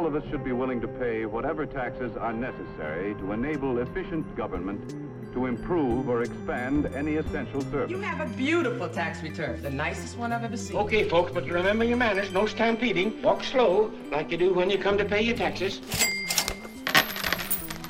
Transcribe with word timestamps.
all 0.00 0.06
of 0.06 0.16
us 0.16 0.22
should 0.30 0.42
be 0.42 0.52
willing 0.52 0.80
to 0.80 0.88
pay 0.88 1.26
whatever 1.26 1.66
taxes 1.66 2.16
are 2.16 2.32
necessary 2.32 3.12
to 3.16 3.32
enable 3.32 3.80
efficient 3.80 4.24
government 4.34 4.94
to 5.34 5.44
improve 5.44 6.08
or 6.08 6.22
expand 6.22 6.86
any 6.94 7.16
essential 7.16 7.60
service. 7.60 7.90
You 7.90 8.00
have 8.00 8.26
a 8.26 8.34
beautiful 8.34 8.88
tax 8.88 9.22
return, 9.22 9.60
the 9.60 9.68
nicest 9.68 10.16
one 10.16 10.32
I've 10.32 10.42
ever 10.42 10.56
seen. 10.56 10.78
Okay, 10.78 11.06
folks, 11.06 11.32
but 11.32 11.44
remember 11.44 11.84
your 11.84 11.98
manners. 11.98 12.32
No 12.32 12.46
stampeding. 12.46 13.20
Walk 13.20 13.44
slow, 13.44 13.92
like 14.10 14.30
you 14.30 14.38
do 14.38 14.54
when 14.54 14.70
you 14.70 14.78
come 14.78 14.96
to 14.96 15.04
pay 15.04 15.20
your 15.20 15.36
taxes. 15.36 15.82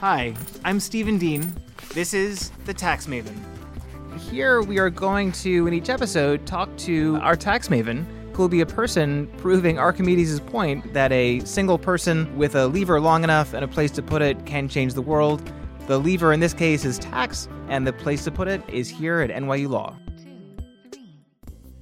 Hi, 0.00 0.34
I'm 0.64 0.80
Stephen 0.80 1.16
Dean. 1.16 1.54
This 1.94 2.12
is 2.12 2.50
The 2.64 2.74
Tax 2.74 3.06
Maven. 3.06 3.38
Here 4.18 4.62
we 4.62 4.80
are 4.80 4.90
going 4.90 5.30
to, 5.44 5.68
in 5.68 5.74
each 5.74 5.90
episode, 5.90 6.44
talk 6.44 6.76
to 6.78 7.20
our 7.22 7.36
tax 7.36 7.68
maven, 7.68 8.04
will 8.40 8.48
be 8.48 8.62
a 8.62 8.66
person 8.66 9.28
proving 9.36 9.78
Archimedes' 9.78 10.40
point 10.40 10.94
that 10.94 11.12
a 11.12 11.40
single 11.40 11.78
person 11.78 12.36
with 12.38 12.54
a 12.54 12.66
lever 12.66 12.98
long 12.98 13.22
enough 13.22 13.52
and 13.52 13.62
a 13.62 13.68
place 13.68 13.90
to 13.92 14.02
put 14.02 14.22
it 14.22 14.46
can 14.46 14.66
change 14.66 14.94
the 14.94 15.02
world. 15.02 15.40
The 15.86 16.00
lever 16.00 16.32
in 16.32 16.40
this 16.40 16.54
case 16.54 16.84
is 16.86 16.98
tax, 16.98 17.48
and 17.68 17.86
the 17.86 17.92
place 17.92 18.24
to 18.24 18.30
put 18.30 18.48
it 18.48 18.62
is 18.68 18.88
here 18.88 19.20
at 19.20 19.30
NYU 19.30 19.68
Law. 19.68 19.94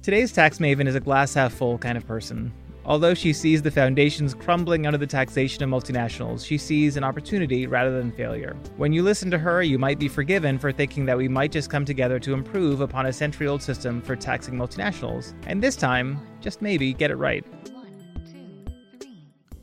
Today's 0.01 0.33
tax 0.33 0.59
maven 0.59 0.85
is 0.85 0.95
a 0.95 0.99
glass 0.99 1.33
half 1.33 1.53
full 1.53 1.77
kind 1.77 1.97
of 1.97 2.05
person. 2.05 2.51
Although 2.89 3.13
she 3.13 3.33
sees 3.33 3.61
the 3.61 3.69
foundations 3.69 4.33
crumbling 4.33 4.87
under 4.87 4.97
the 4.97 5.05
taxation 5.05 5.63
of 5.63 5.69
multinationals, 5.69 6.43
she 6.43 6.57
sees 6.57 6.97
an 6.97 7.03
opportunity 7.03 7.67
rather 7.67 7.95
than 7.95 8.11
failure. 8.11 8.57
When 8.77 8.91
you 8.91 9.03
listen 9.03 9.29
to 9.29 9.37
her, 9.37 9.61
you 9.61 9.77
might 9.77 9.99
be 9.99 10.07
forgiven 10.07 10.57
for 10.57 10.71
thinking 10.71 11.05
that 11.05 11.15
we 11.15 11.27
might 11.27 11.51
just 11.51 11.69
come 11.69 11.85
together 11.85 12.17
to 12.17 12.33
improve 12.33 12.81
upon 12.81 13.05
a 13.05 13.13
century 13.13 13.45
old 13.45 13.61
system 13.61 14.01
for 14.01 14.15
taxing 14.15 14.55
multinationals, 14.55 15.35
and 15.45 15.61
this 15.61 15.75
time, 15.75 16.19
just 16.41 16.63
maybe, 16.63 16.91
get 16.91 17.11
it 17.11 17.17
right. 17.17 17.45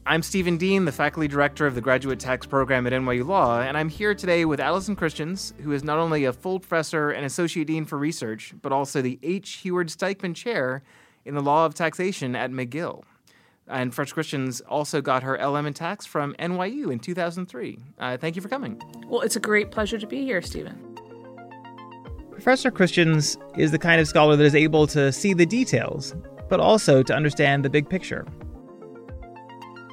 I'm 0.06 0.22
Stephen 0.22 0.56
Dean, 0.56 0.84
the 0.84 0.92
faculty 0.92 1.26
director 1.26 1.66
of 1.66 1.74
the 1.74 1.80
graduate 1.80 2.20
tax 2.20 2.46
program 2.46 2.86
at 2.86 2.92
NYU 2.92 3.26
Law, 3.26 3.60
and 3.60 3.76
I'm 3.76 3.88
here 3.88 4.14
today 4.14 4.45
with 4.45 4.60
Allison 4.60 4.95
Christians, 4.95 5.52
who 5.62 5.73
is 5.73 5.82
not 5.82 5.98
only 5.98 6.26
a 6.26 6.32
full 6.32 6.60
professor 6.60 7.10
and 7.10 7.26
associate 7.26 7.66
dean 7.66 7.86
for 7.86 7.98
research, 7.98 8.54
but 8.62 8.70
also 8.70 9.02
the 9.02 9.18
H. 9.24 9.54
Heward 9.54 9.88
Stikeman 9.88 10.36
Chair 10.36 10.84
in 11.24 11.34
the 11.34 11.42
Law 11.42 11.66
of 11.66 11.74
Taxation 11.74 12.36
at 12.36 12.52
McGill. 12.52 13.02
And 13.68 13.95
Fresh 13.95 14.12
Christians 14.12 14.60
also 14.62 15.00
got 15.00 15.22
her 15.22 15.36
LM 15.36 15.66
in 15.66 15.74
tax 15.74 16.06
from 16.06 16.34
NYU 16.38 16.92
in 16.92 16.98
2003. 16.98 17.78
Uh, 17.98 18.16
thank 18.16 18.36
you 18.36 18.42
for 18.42 18.48
coming. 18.48 18.80
Well, 19.08 19.23
it's 19.23 19.36
a 19.36 19.40
great 19.40 19.70
pleasure 19.70 19.98
to 19.98 20.06
be 20.06 20.23
here, 20.23 20.40
Stephen. 20.40 20.80
Professor 22.30 22.70
Christians 22.70 23.36
is 23.56 23.73
the 23.73 23.78
kind 23.78 24.00
of 24.00 24.06
scholar 24.06 24.36
that 24.36 24.45
is 24.45 24.54
able 24.54 24.86
to 24.88 25.10
see 25.10 25.34
the 25.34 25.46
details, 25.46 26.14
but 26.48 26.60
also 26.60 27.02
to 27.02 27.14
understand 27.14 27.64
the 27.64 27.70
big 27.70 27.88
picture 27.88 28.26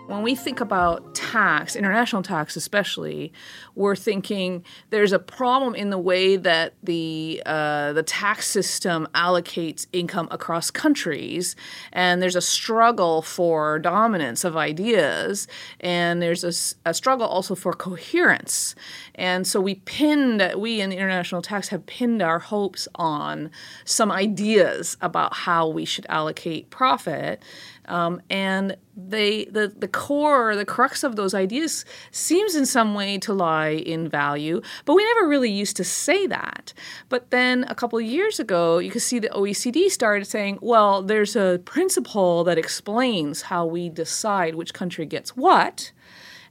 when 0.07 0.21
we 0.21 0.35
think 0.35 0.59
about 0.59 1.15
tax, 1.15 1.75
international 1.75 2.21
tax 2.21 2.57
especially, 2.57 3.31
we're 3.75 3.95
thinking 3.95 4.63
there's 4.89 5.13
a 5.13 5.19
problem 5.19 5.75
in 5.75 5.91
the 5.91 5.97
way 5.97 6.35
that 6.35 6.73
the 6.83 7.41
uh, 7.45 7.93
the 7.93 8.03
tax 8.03 8.47
system 8.47 9.07
allocates 9.15 9.87
income 9.93 10.27
across 10.29 10.69
countries, 10.69 11.55
and 11.93 12.21
there's 12.21 12.35
a 12.35 12.41
struggle 12.41 13.21
for 13.21 13.79
dominance 13.79 14.43
of 14.43 14.57
ideas, 14.57 15.47
and 15.79 16.21
there's 16.21 16.43
a, 16.43 16.89
a 16.89 16.93
struggle 16.93 17.27
also 17.27 17.55
for 17.55 17.73
coherence. 17.73 18.75
And 19.15 19.47
so 19.47 19.61
we 19.61 19.75
pinned, 19.75 20.53
we 20.57 20.81
in 20.81 20.91
international 20.91 21.41
tax 21.41 21.69
have 21.69 21.85
pinned 21.85 22.21
our 22.21 22.39
hopes 22.39 22.87
on 22.95 23.51
some 23.85 24.11
ideas 24.11 24.97
about 25.01 25.33
how 25.33 25.67
we 25.67 25.85
should 25.85 26.05
allocate 26.09 26.69
profit. 26.69 27.41
Um, 27.85 28.21
and 28.29 28.77
they 28.95 29.45
the 29.45 29.73
the 29.75 29.87
core 29.87 30.55
the 30.55 30.65
crux 30.65 31.03
of 31.03 31.15
those 31.15 31.33
ideas 31.33 31.83
seems 32.11 32.55
in 32.55 32.65
some 32.65 32.93
way 32.93 33.17
to 33.17 33.33
lie 33.33 33.69
in 33.69 34.07
value 34.07 34.61
but 34.85 34.93
we 34.93 35.03
never 35.03 35.27
really 35.27 35.49
used 35.49 35.75
to 35.77 35.83
say 35.83 36.27
that 36.27 36.73
but 37.09 37.31
then 37.31 37.65
a 37.69 37.75
couple 37.75 37.97
of 37.97 38.05
years 38.05 38.39
ago 38.39 38.77
you 38.77 38.91
could 38.91 39.01
see 39.01 39.17
the 39.17 39.29
OECD 39.29 39.89
started 39.89 40.25
saying 40.25 40.59
well 40.61 41.01
there's 41.01 41.35
a 41.35 41.59
principle 41.65 42.43
that 42.43 42.59
explains 42.59 43.43
how 43.43 43.65
we 43.65 43.89
decide 43.89 44.53
which 44.53 44.75
country 44.75 45.07
gets 45.07 45.35
what 45.35 45.91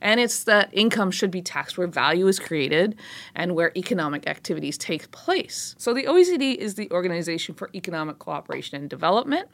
and 0.02 0.18
it's 0.18 0.44
that 0.44 0.68
income 0.72 1.12
should 1.12 1.30
be 1.30 1.40
taxed 1.40 1.78
where 1.78 1.86
value 1.86 2.26
is 2.26 2.40
created 2.40 2.96
and 3.36 3.54
where 3.54 3.72
economic 3.76 4.26
activities 4.26 4.76
take 4.76 5.10
place. 5.12 5.76
So 5.78 5.94
the 5.94 6.04
OECD 6.04 6.56
is 6.56 6.74
the 6.74 6.90
Organization 6.90 7.54
for 7.54 7.70
Economic 7.72 8.18
Cooperation 8.18 8.80
and 8.80 8.90
Development. 8.90 9.48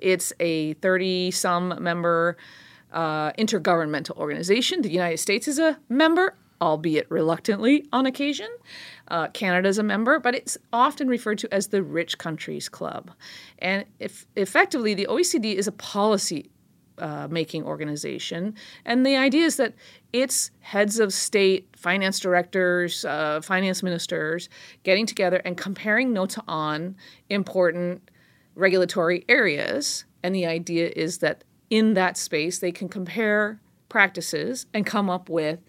It's 0.00 0.32
a 0.40 0.74
30 0.74 1.30
some 1.30 1.82
member 1.82 2.36
uh, 2.92 3.32
intergovernmental 3.32 4.16
organization. 4.16 4.82
The 4.82 4.90
United 4.90 5.18
States 5.18 5.48
is 5.48 5.58
a 5.58 5.78
member, 5.88 6.34
albeit 6.60 7.10
reluctantly 7.10 7.86
on 7.92 8.06
occasion. 8.06 8.48
Uh, 9.08 9.28
Canada 9.28 9.68
is 9.68 9.78
a 9.78 9.82
member, 9.82 10.18
but 10.18 10.34
it's 10.34 10.56
often 10.72 11.08
referred 11.08 11.38
to 11.38 11.54
as 11.54 11.68
the 11.68 11.82
Rich 11.82 12.18
Countries 12.18 12.68
Club. 12.68 13.10
And 13.58 13.84
if, 13.98 14.26
effectively, 14.36 14.94
the 14.94 15.06
OECD 15.06 15.54
is 15.54 15.66
a 15.66 15.72
policy 15.72 16.50
uh, 16.98 17.28
making 17.30 17.64
organization. 17.64 18.54
And 18.86 19.04
the 19.04 19.16
idea 19.16 19.44
is 19.44 19.56
that 19.56 19.74
its 20.12 20.50
heads 20.60 20.98
of 20.98 21.12
state, 21.12 21.68
finance 21.76 22.18
directors, 22.18 23.04
uh, 23.04 23.42
finance 23.42 23.82
ministers 23.82 24.48
getting 24.82 25.04
together 25.04 25.36
and 25.44 25.58
comparing 25.58 26.14
notes 26.14 26.38
on 26.48 26.96
important 27.28 28.10
regulatory 28.56 29.24
areas. 29.28 30.04
And 30.22 30.34
the 30.34 30.46
idea 30.46 30.90
is 30.96 31.18
that 31.18 31.44
in 31.70 31.94
that 31.94 32.16
space, 32.16 32.58
they 32.58 32.72
can 32.72 32.88
compare 32.88 33.60
practices 33.88 34.66
and 34.74 34.84
come 34.84 35.08
up 35.08 35.28
with 35.28 35.60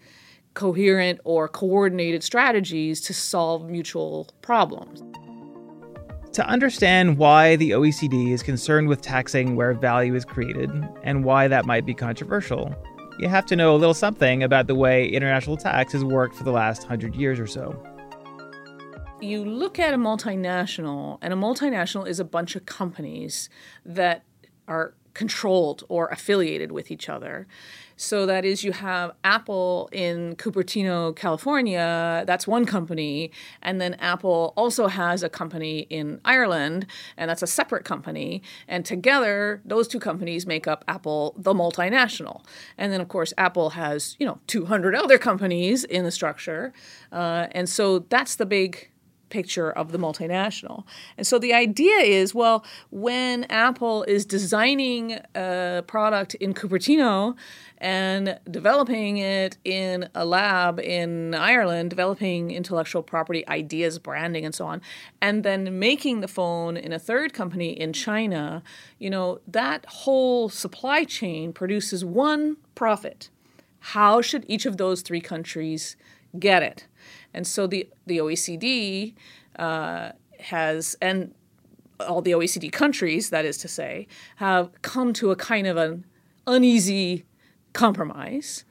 coherent 0.54 1.20
or 1.22 1.46
coordinated 1.46 2.24
strategies 2.24 3.00
to 3.02 3.14
solve 3.14 3.70
mutual 3.70 4.28
problems. 4.42 5.02
To 6.32 6.46
understand 6.46 7.16
why 7.18 7.56
the 7.56 7.70
OECD 7.70 8.32
is 8.32 8.42
concerned 8.42 8.88
with 8.88 9.00
taxing 9.00 9.56
where 9.56 9.72
value 9.72 10.14
is 10.14 10.24
created 10.24 10.70
and 11.02 11.24
why 11.24 11.48
that 11.48 11.64
might 11.64 11.86
be 11.86 11.94
controversial, 11.94 12.74
you 13.18 13.28
have 13.28 13.46
to 13.46 13.56
know 13.56 13.74
a 13.74 13.78
little 13.78 13.94
something 13.94 14.42
about 14.42 14.66
the 14.66 14.74
way 14.74 15.08
international 15.08 15.56
tax 15.56 15.92
has 15.92 16.04
worked 16.04 16.36
for 16.36 16.44
the 16.44 16.52
last 16.52 16.84
hundred 16.84 17.14
years 17.14 17.40
or 17.40 17.46
so 17.46 17.80
you 19.20 19.44
look 19.44 19.78
at 19.78 19.94
a 19.94 19.96
multinational, 19.96 21.18
and 21.22 21.32
a 21.32 21.36
multinational 21.36 22.06
is 22.06 22.20
a 22.20 22.24
bunch 22.24 22.56
of 22.56 22.66
companies 22.66 23.48
that 23.84 24.24
are 24.66 24.94
controlled 25.14 25.82
or 25.88 26.06
affiliated 26.08 26.70
with 26.70 26.90
each 26.92 27.08
other. 27.08 27.48
So 27.96 28.26
that 28.26 28.44
is, 28.44 28.62
you 28.62 28.70
have 28.70 29.10
Apple 29.24 29.88
in 29.90 30.36
Cupertino, 30.36 31.16
California. 31.16 32.22
That's 32.24 32.46
one 32.46 32.64
company, 32.64 33.32
and 33.60 33.80
then 33.80 33.94
Apple 33.94 34.52
also 34.56 34.86
has 34.86 35.24
a 35.24 35.28
company 35.28 35.80
in 35.90 36.20
Ireland, 36.24 36.86
and 37.16 37.28
that's 37.28 37.42
a 37.42 37.48
separate 37.48 37.84
company. 37.84 38.42
And 38.68 38.84
together, 38.84 39.60
those 39.64 39.88
two 39.88 39.98
companies 39.98 40.46
make 40.46 40.68
up 40.68 40.84
Apple, 40.86 41.34
the 41.36 41.52
multinational. 41.52 42.44
And 42.76 42.92
then, 42.92 43.00
of 43.00 43.08
course, 43.08 43.34
Apple 43.36 43.70
has 43.70 44.14
you 44.20 44.26
know 44.26 44.38
200 44.46 44.94
other 44.94 45.18
companies 45.18 45.82
in 45.82 46.04
the 46.04 46.12
structure, 46.12 46.72
uh, 47.10 47.48
and 47.50 47.68
so 47.68 47.98
that's 47.98 48.36
the 48.36 48.46
big 48.46 48.90
picture 49.30 49.70
of 49.70 49.92
the 49.92 49.98
multinational. 49.98 50.84
And 51.16 51.26
so 51.26 51.38
the 51.38 51.52
idea 51.52 51.98
is 51.98 52.34
well, 52.34 52.64
when 52.90 53.44
Apple 53.44 54.02
is 54.04 54.24
designing 54.24 55.18
a 55.34 55.84
product 55.86 56.34
in 56.36 56.54
Cupertino 56.54 57.36
and 57.78 58.38
developing 58.50 59.18
it 59.18 59.56
in 59.64 60.08
a 60.14 60.24
lab 60.24 60.80
in 60.80 61.34
Ireland, 61.34 61.90
developing 61.90 62.50
intellectual 62.50 63.02
property 63.02 63.46
ideas, 63.48 63.98
branding, 63.98 64.44
and 64.44 64.54
so 64.54 64.66
on, 64.66 64.82
and 65.20 65.44
then 65.44 65.78
making 65.78 66.20
the 66.20 66.28
phone 66.28 66.76
in 66.76 66.92
a 66.92 66.98
third 66.98 67.32
company 67.32 67.70
in 67.70 67.92
China, 67.92 68.62
you 68.98 69.10
know, 69.10 69.40
that 69.46 69.86
whole 69.86 70.48
supply 70.48 71.04
chain 71.04 71.52
produces 71.52 72.04
one 72.04 72.56
profit. 72.74 73.30
How 73.80 74.20
should 74.20 74.44
each 74.48 74.66
of 74.66 74.76
those 74.76 75.02
three 75.02 75.20
countries 75.20 75.96
get 76.38 76.62
it? 76.62 76.86
And 77.32 77.46
so 77.46 77.66
the, 77.66 77.88
the 78.06 78.18
OECD 78.18 79.14
uh, 79.58 80.12
has, 80.40 80.96
and 81.00 81.34
all 82.00 82.22
the 82.22 82.32
OECD 82.32 82.72
countries, 82.72 83.30
that 83.30 83.44
is 83.44 83.58
to 83.58 83.68
say, 83.68 84.06
have 84.36 84.70
come 84.82 85.12
to 85.14 85.30
a 85.30 85.36
kind 85.36 85.66
of 85.66 85.76
an 85.76 86.04
uneasy 86.46 87.24
compromise, 87.72 88.64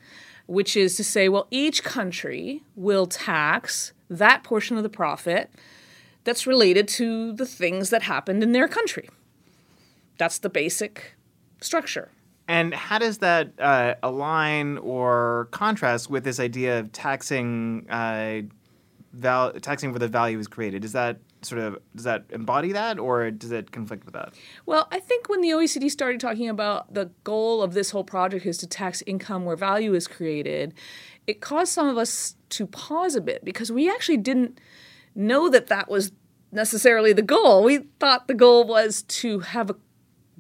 which 0.47 0.75
is 0.75 0.95
to 0.95 1.03
say, 1.03 1.29
well, 1.29 1.47
each 1.51 1.83
country 1.83 2.63
will 2.75 3.05
tax 3.05 3.93
that 4.09 4.43
portion 4.43 4.77
of 4.77 4.83
the 4.83 4.89
profit 4.89 5.51
that's 6.23 6.47
related 6.47 6.87
to 6.87 7.33
the 7.33 7.45
things 7.45 7.89
that 7.89 8.03
happened 8.03 8.43
in 8.43 8.51
their 8.51 8.67
country. 8.67 9.09
That's 10.17 10.39
the 10.39 10.49
basic 10.49 11.15
structure. 11.61 12.11
And 12.47 12.73
how 12.73 12.97
does 12.97 13.17
that 13.19 13.53
uh, 13.59 13.95
align 14.03 14.77
or 14.77 15.49
contrast 15.51 16.09
with 16.09 16.23
this 16.23 16.39
idea 16.39 16.79
of 16.79 16.91
taxing 16.91 17.85
uh, 17.89 18.41
val- 19.13 19.53
taxing 19.53 19.91
where 19.91 19.99
the 19.99 20.07
value 20.07 20.39
is 20.39 20.47
created? 20.47 20.85
Is 20.85 20.93
that 20.93 21.19
sort 21.41 21.61
of 21.61 21.77
does 21.95 22.05
that 22.05 22.25
embody 22.29 22.71
that, 22.71 22.99
or 22.99 23.31
does 23.31 23.51
it 23.51 23.71
conflict 23.71 24.05
with 24.05 24.13
that? 24.13 24.33
Well, 24.65 24.87
I 24.91 24.99
think 24.99 25.29
when 25.29 25.41
the 25.41 25.49
OECD 25.49 25.91
started 25.91 26.19
talking 26.19 26.49
about 26.49 26.93
the 26.93 27.11
goal 27.23 27.61
of 27.61 27.73
this 27.73 27.91
whole 27.91 28.03
project 28.03 28.45
is 28.45 28.57
to 28.59 28.67
tax 28.67 29.03
income 29.05 29.45
where 29.45 29.55
value 29.55 29.93
is 29.93 30.07
created, 30.07 30.73
it 31.25 31.41
caused 31.41 31.73
some 31.73 31.87
of 31.87 31.97
us 31.97 32.35
to 32.49 32.65
pause 32.65 33.15
a 33.15 33.21
bit 33.21 33.43
because 33.43 33.71
we 33.71 33.89
actually 33.89 34.17
didn't 34.17 34.59
know 35.15 35.49
that 35.49 35.67
that 35.67 35.89
was 35.89 36.11
necessarily 36.51 37.11
the 37.11 37.21
goal. 37.21 37.63
We 37.63 37.79
thought 37.99 38.27
the 38.27 38.33
goal 38.33 38.65
was 38.65 39.01
to 39.03 39.39
have 39.39 39.69
a 39.69 39.75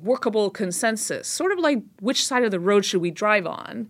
workable 0.01 0.49
consensus, 0.49 1.27
sort 1.27 1.51
of 1.51 1.59
like 1.59 1.81
which 1.99 2.25
side 2.25 2.43
of 2.43 2.51
the 2.51 2.59
road 2.59 2.85
should 2.85 3.01
we 3.01 3.11
drive 3.11 3.47
on? 3.47 3.89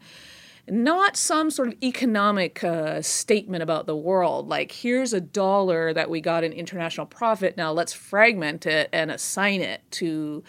Not 0.69 1.15
some 1.15 1.50
sort 1.50 1.69
of 1.69 1.75
economic 1.81 2.62
uh, 2.62 3.01
statement 3.01 3.63
about 3.63 3.86
the 3.86 3.95
world 3.95 4.50
like 4.50 4.74
here's 4.74 5.13
a 5.13 5.21
dollar 5.21 5.94
that 5.94 6.09
we 6.09 6.19
got 6.19 6.44
in 6.44 6.51
international 6.51 7.06
profit 7.06 7.56
now 7.56 7.71
let's 7.71 7.94
fragment 7.94 8.65
it 8.65 8.89
and 8.92 9.09
assign 9.09 9.62
it 9.62 9.81
to 9.92 10.44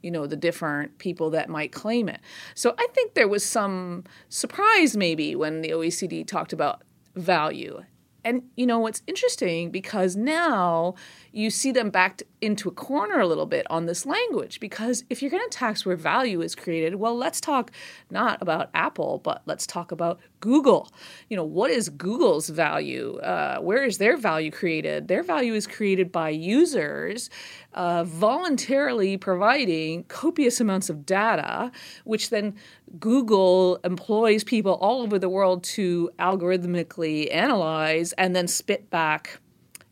you 0.00 0.12
know 0.12 0.28
the 0.28 0.36
different 0.36 0.98
people 0.98 1.30
that 1.30 1.48
might 1.48 1.72
claim 1.72 2.08
it. 2.08 2.20
So 2.54 2.74
i 2.78 2.86
think 2.94 3.14
there 3.14 3.26
was 3.26 3.44
some 3.44 4.04
surprise 4.28 4.96
maybe 4.96 5.34
when 5.34 5.60
the 5.62 5.70
oecd 5.70 6.26
talked 6.28 6.52
about 6.52 6.82
value 7.16 7.82
and 8.24 8.42
you 8.56 8.66
know 8.66 8.78
what's 8.78 9.02
interesting 9.06 9.70
because 9.70 10.16
now 10.16 10.94
you 11.32 11.50
see 11.50 11.72
them 11.72 11.90
backed 11.90 12.22
into 12.40 12.68
a 12.68 12.72
corner 12.72 13.20
a 13.20 13.26
little 13.26 13.46
bit 13.46 13.66
on 13.70 13.86
this 13.86 14.06
language 14.06 14.60
because 14.60 15.04
if 15.10 15.20
you're 15.20 15.30
going 15.30 15.42
to 15.48 15.56
tax 15.56 15.84
where 15.84 15.96
value 15.96 16.40
is 16.40 16.54
created, 16.54 16.96
well, 16.96 17.16
let's 17.16 17.40
talk 17.40 17.70
not 18.10 18.40
about 18.40 18.70
Apple, 18.74 19.20
but 19.22 19.42
let's 19.46 19.66
talk 19.66 19.90
about 19.90 20.20
Google. 20.44 20.92
You 21.30 21.38
know, 21.38 21.44
what 21.44 21.70
is 21.70 21.88
Google's 21.88 22.50
value? 22.50 23.16
Uh, 23.20 23.60
where 23.60 23.82
is 23.82 23.96
their 23.96 24.18
value 24.18 24.50
created? 24.50 25.08
Their 25.08 25.22
value 25.22 25.54
is 25.54 25.66
created 25.66 26.12
by 26.12 26.28
users 26.28 27.30
uh, 27.72 28.04
voluntarily 28.04 29.16
providing 29.16 30.04
copious 30.04 30.60
amounts 30.60 30.90
of 30.90 31.06
data, 31.06 31.72
which 32.04 32.28
then 32.28 32.54
Google 33.00 33.80
employs 33.84 34.44
people 34.44 34.74
all 34.74 35.00
over 35.00 35.18
the 35.18 35.30
world 35.30 35.64
to 35.76 36.10
algorithmically 36.18 37.34
analyze 37.34 38.12
and 38.12 38.36
then 38.36 38.46
spit 38.46 38.90
back 38.90 39.40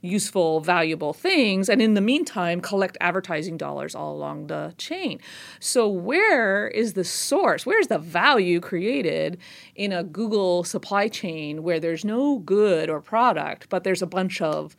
useful, 0.03 0.61
valuable 0.61 1.13
things, 1.13 1.69
and 1.69 1.81
in 1.81 1.95
the 1.95 2.01
meantime, 2.01 2.61
collect 2.61 2.99
advertising 3.01 3.57
dollars 3.57 3.95
all 3.95 4.15
along 4.15 4.49
the 4.49 4.75
chain. 4.77 5.19
So, 5.61 5.89
where 5.89 6.69
is 6.69 6.93
the 6.93 7.05
source? 7.05 7.65
Where's 7.65 7.87
the 7.87 7.99
value 7.99 8.61
created 8.61 9.39
in 9.75 9.93
a 9.93 10.03
Google 10.03 10.65
supply 10.65 11.09
chain 11.09 11.63
where 11.63 11.81
there's 11.81 12.05
no 12.05 12.41
good 12.41 12.91
or 12.91 13.01
product, 13.01 13.69
but 13.71 13.85
there's 13.85 14.03
a 14.03 14.07
bunch 14.07 14.43
of 14.43 14.77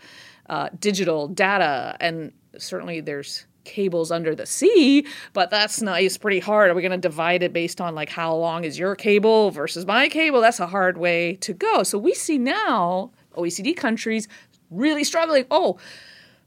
uh, 0.50 0.70
digital 0.80 1.28
data, 1.28 1.96
and 2.00 2.34
certainly 2.58 3.00
there's 3.02 3.46
cables 3.64 4.12
under 4.12 4.36
the 4.36 4.46
sea, 4.46 5.06
but 5.32 5.50
that's 5.50 5.82
nice, 5.82 6.18
pretty 6.18 6.40
hard. 6.40 6.70
Are 6.70 6.74
we 6.74 6.82
going 6.82 6.92
to 6.92 6.98
divide 6.98 7.44
it 7.44 7.54
based 7.54 7.80
on 7.80 7.96
like 7.96 8.10
how 8.10 8.36
long 8.36 8.66
is 8.66 8.78
your 8.78 8.94
cable 8.96 9.52
versus 9.52 9.86
my 9.86 10.10
cable? 10.10 10.42
That's 10.42 10.60
a 10.60 10.68
hard 10.68 10.98
way 10.98 11.36
to 11.38 11.54
go. 11.54 11.84
So 11.84 11.98
we 11.98 12.14
see 12.14 12.38
now 12.38 13.12
OECD 13.36 13.76
countries 13.76 14.28
really 14.74 15.04
struggling. 15.04 15.46
Oh, 15.52 15.78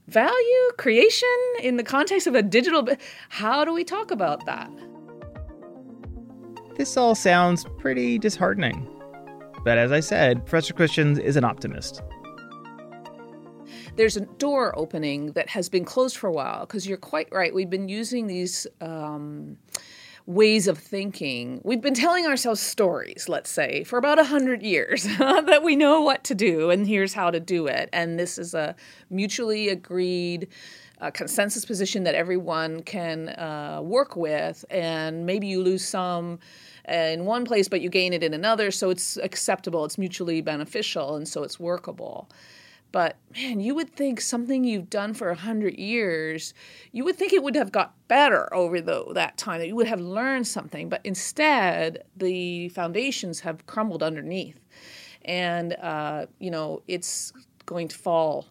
value 0.09 0.71
creation 0.79 1.29
in 1.63 1.77
the 1.77 1.83
context 1.83 2.27
of 2.27 2.35
a 2.35 2.43
digital. 2.43 2.87
How 3.29 3.65
do 3.65 3.73
we 3.73 3.85
talk 3.85 4.11
about 4.11 4.45
that? 4.47 4.71
This 6.77 6.97
all 6.97 7.15
sounds 7.15 7.65
pretty 7.79 8.19
disheartening. 8.19 8.89
But 9.65 9.79
as 9.79 9.91
I 9.91 10.01
said, 10.01 10.45
Professor 10.47 10.75
Christians 10.75 11.19
is 11.19 11.37
an 11.37 11.45
optimist. 11.45 12.03
There's 13.97 14.17
a 14.17 14.21
door 14.21 14.79
opening 14.79 15.33
that 15.33 15.49
has 15.49 15.69
been 15.69 15.85
closed 15.85 16.19
for 16.19 16.29
a 16.29 16.33
while 16.33 16.61
because 16.61 16.87
you're 16.87 16.99
quite 16.99 17.29
right. 17.33 17.55
We've 17.55 17.71
been 17.71 17.89
using 17.89 18.27
these. 18.27 18.67
Um, 18.81 19.57
ways 20.27 20.67
of 20.67 20.79
thinking. 20.79 21.61
We've 21.63 21.81
been 21.81 21.95
telling 21.95 22.27
ourselves 22.27 22.61
stories, 22.61 23.29
let's 23.29 23.49
say, 23.49 23.85
for 23.85 23.99
about 23.99 24.19
a 24.19 24.25
hundred 24.25 24.63
years 24.63 25.05
that 25.19 25.63
we 25.63 25.77
know 25.77 26.01
what 26.01 26.25
to 26.25 26.35
do 26.35 26.71
and 26.71 26.87
here's 26.87 27.15
how 27.15 27.31
to 27.31 27.39
do 27.41 27.67
it. 27.69 27.89
And 27.93 28.19
this 28.19 28.37
is 28.37 28.53
a 28.53 28.75
mutually 29.09 29.69
agreed 29.69 30.49
uh, 31.01 31.11
consensus 31.11 31.65
position 31.65 32.05
that 32.05 32.15
everyone 32.15 32.83
can 32.83 33.29
uh, 33.31 33.81
work 33.83 34.17
with. 34.17 34.65
And 34.71 35.27
maybe 35.27 35.47
you 35.47 35.63
lose 35.63 35.85
some 35.87 36.39
in 36.89 37.25
one 37.25 37.45
place, 37.45 37.69
but 37.69 37.81
you 37.81 37.91
gain 37.91 38.13
it 38.13 38.23
in 38.23 38.35
another. 38.35 38.71
So 38.71 38.91
it's 38.91 39.17
acceptable, 39.19 39.85
it's 39.85 39.99
mutually 39.99 40.41
beneficial, 40.41 41.17
and 41.17 41.29
so 41.29 41.43
it's 41.43 41.61
workable. 41.61 42.29
But 42.97 43.19
man, 43.35 43.61
you 43.61 43.75
would 43.75 43.95
think 43.95 44.23
something 44.23 44.65
you've 44.65 44.89
done 44.89 45.13
for 45.13 45.29
a 45.29 45.35
hundred 45.35 45.75
years, 45.75 46.55
you 46.93 47.05
would 47.05 47.17
think 47.17 47.35
it 47.35 47.43
would 47.43 47.55
have 47.55 47.71
got 47.71 47.93
better 48.09 48.49
over 48.55 48.81
the, 48.81 49.05
that 49.13 49.37
time, 49.37 49.59
that 49.59 49.67
you 49.67 49.77
would 49.77 49.87
have 49.87 50.01
learned 50.01 50.47
something. 50.47 50.89
But 50.89 51.03
instead, 51.05 52.05
the 52.17 52.71
foundations 52.71 53.41
have 53.41 53.67
crumbled 53.67 54.03
underneath. 54.03 54.59
And, 55.27 55.75
uh, 55.75 56.25
you 56.39 56.51
know, 56.51 56.81
it's 56.89 57.35
going 57.67 57.89
to 57.89 57.99
fall 57.99 58.47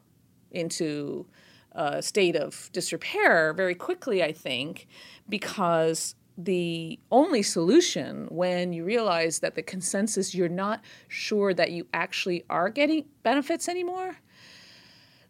into 0.51 1.25
a 1.71 2.03
state 2.03 2.35
of 2.35 2.69
disrepair 2.71 3.51
very 3.51 3.73
quickly, 3.73 4.21
I 4.21 4.31
think, 4.31 4.85
because 5.27 6.13
the 6.37 6.99
only 7.09 7.41
solution 7.41 8.27
when 8.29 8.73
you 8.73 8.83
realize 8.83 9.39
that 9.39 9.55
the 9.55 9.63
consensus 9.63 10.35
you're 10.35 10.49
not 10.49 10.81
sure 11.07 11.51
that 11.55 11.71
you 11.71 11.87
actually 11.95 12.43
are 12.47 12.69
getting 12.69 13.05
benefits 13.23 13.67
anymore 13.67 14.17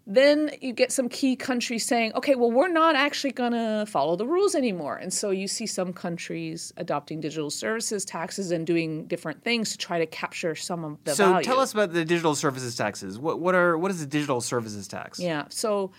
then 0.07 0.51
you 0.61 0.71
get 0.71 0.91
some 0.91 1.09
key 1.09 1.35
countries 1.35 1.83
saying, 1.83 2.13
okay, 2.13 2.35
well, 2.35 2.51
we're 2.51 2.67
not 2.67 2.95
actually 2.95 3.31
going 3.31 3.53
to 3.53 3.85
follow 3.87 4.15
the 4.15 4.27
rules 4.27 4.53
anymore. 4.53 4.97
And 4.97 5.11
so 5.11 5.31
you 5.31 5.47
see 5.47 5.65
some 5.65 5.93
countries 5.93 6.71
adopting 6.77 7.21
digital 7.21 7.49
services 7.49 8.05
taxes 8.05 8.51
and 8.51 8.67
doing 8.67 9.07
different 9.07 9.43
things 9.43 9.71
to 9.71 9.77
try 9.79 9.97
to 9.97 10.05
capture 10.05 10.53
some 10.53 10.83
of 10.83 11.03
the 11.05 11.15
so 11.15 11.29
value. 11.29 11.43
tell 11.43 11.59
us 11.59 11.73
about 11.73 11.91
the 11.91 12.05
digital 12.05 12.35
services 12.35 12.75
taxes. 12.75 13.17
What, 13.17 13.39
what 13.39 13.55
are 13.55 13.77
what 13.79 13.89
is 13.89 13.99
the 13.99 14.05
digital 14.05 14.41
services 14.41 14.87
tax? 14.87 15.19
Yeah. 15.19 15.45
So, 15.49 15.91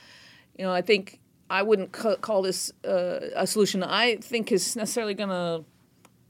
you 0.57 0.65
know, 0.65 0.73
I 0.73 0.83
think 0.83 1.19
I 1.51 1.63
wouldn't 1.63 1.91
call 1.91 2.43
this 2.43 2.71
uh, 2.85 3.19
a 3.35 3.47
solution 3.47 3.83
I 3.83 4.17
think 4.17 4.53
is 4.53 4.77
necessarily 4.77 5.15
going 5.15 5.31
to 5.31 5.65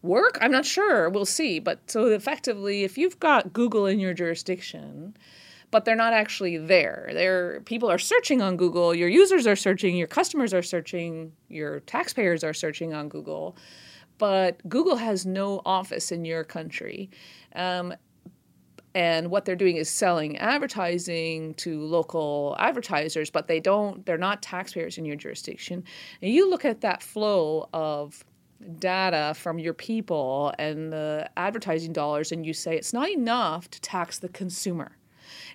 work. 0.01 0.39
I'm 0.41 0.51
not 0.51 0.65
sure. 0.65 1.11
We'll 1.11 1.27
see. 1.27 1.59
But 1.59 1.91
so 1.91 2.07
effectively, 2.07 2.85
if 2.85 2.97
you've 2.97 3.21
got 3.21 3.53
Google 3.53 3.85
in 3.85 3.99
your 4.01 4.15
jurisdiction, 4.15 5.15
but 5.71 5.85
they're 5.85 5.97
not 5.97 6.13
actually 6.13 6.57
there. 6.57 7.11
They're, 7.13 7.61
people 7.63 7.91
are 7.91 7.99
searching 7.99 8.41
on 8.41 8.57
Google, 8.57 8.95
your 8.95 9.09
users 9.09 9.47
are 9.47 9.57
searching, 9.57 9.97
your 9.97 10.07
customers 10.07 10.55
are 10.55 10.63
searching, 10.63 11.33
your 11.49 11.81
taxpayers 11.81 12.45
are 12.45 12.55
searching 12.55 12.95
on 12.95 13.09
Google, 13.09 13.57
but 14.19 14.67
Google 14.69 14.97
has 14.97 15.27
no 15.27 15.61
office 15.67 16.13
in 16.13 16.25
your 16.25 16.45
country. 16.45 17.11
Um, 17.55 17.95
and 18.95 19.31
what 19.31 19.45
they're 19.45 19.57
doing 19.57 19.77
is 19.77 19.91
selling 19.91 20.39
advertising 20.39 21.53
to 21.55 21.83
local 21.83 22.57
advertisers, 22.59 23.29
but 23.29 23.47
they 23.47 23.61
don't, 23.61 24.07
they're 24.07 24.17
not 24.17 24.41
taxpayers 24.41 24.97
in 24.97 25.05
your 25.05 25.17
jurisdiction. 25.17 25.85
And 26.23 26.33
you 26.33 26.49
look 26.49 26.65
at 26.65 26.81
that 26.81 27.03
flow 27.03 27.69
of 27.75 28.25
data 28.79 29.35
from 29.37 29.59
your 29.59 29.75
people 29.75 30.55
and 30.59 30.91
the 30.91 31.29
advertising 31.37 31.93
dollars 31.93 32.33
and 32.33 32.47
you 32.47 32.55
say 32.55 32.75
it's 32.75 32.95
not 32.95 33.11
enough 33.11 33.71
to 33.71 33.81
tax 33.83 34.19
the 34.19 34.31
consumer. 34.31 34.97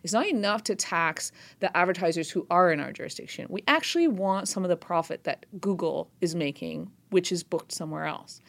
It's 0.03 0.13
not 0.13 0.27
enough 0.27 0.63
to 0.65 0.75
tax 0.75 1.31
the 1.60 1.75
advertisers 1.75 2.29
who 2.29 2.46
are 2.50 2.72
in 2.72 2.79
our 2.79 2.91
jurisdiction. 2.91 3.48
We 3.50 3.63
actually 3.67 4.08
want 4.08 4.48
some 4.48 4.63
of 4.63 4.70
the 4.70 4.77
profit 4.77 5.24
that 5.25 5.46
Google 5.60 6.10
is 6.22 6.36
making, 6.36 6.91
which 7.10 7.31
is 7.31 7.43
booked 7.43 7.72
somewhere 7.72 8.05
else. 8.05 8.41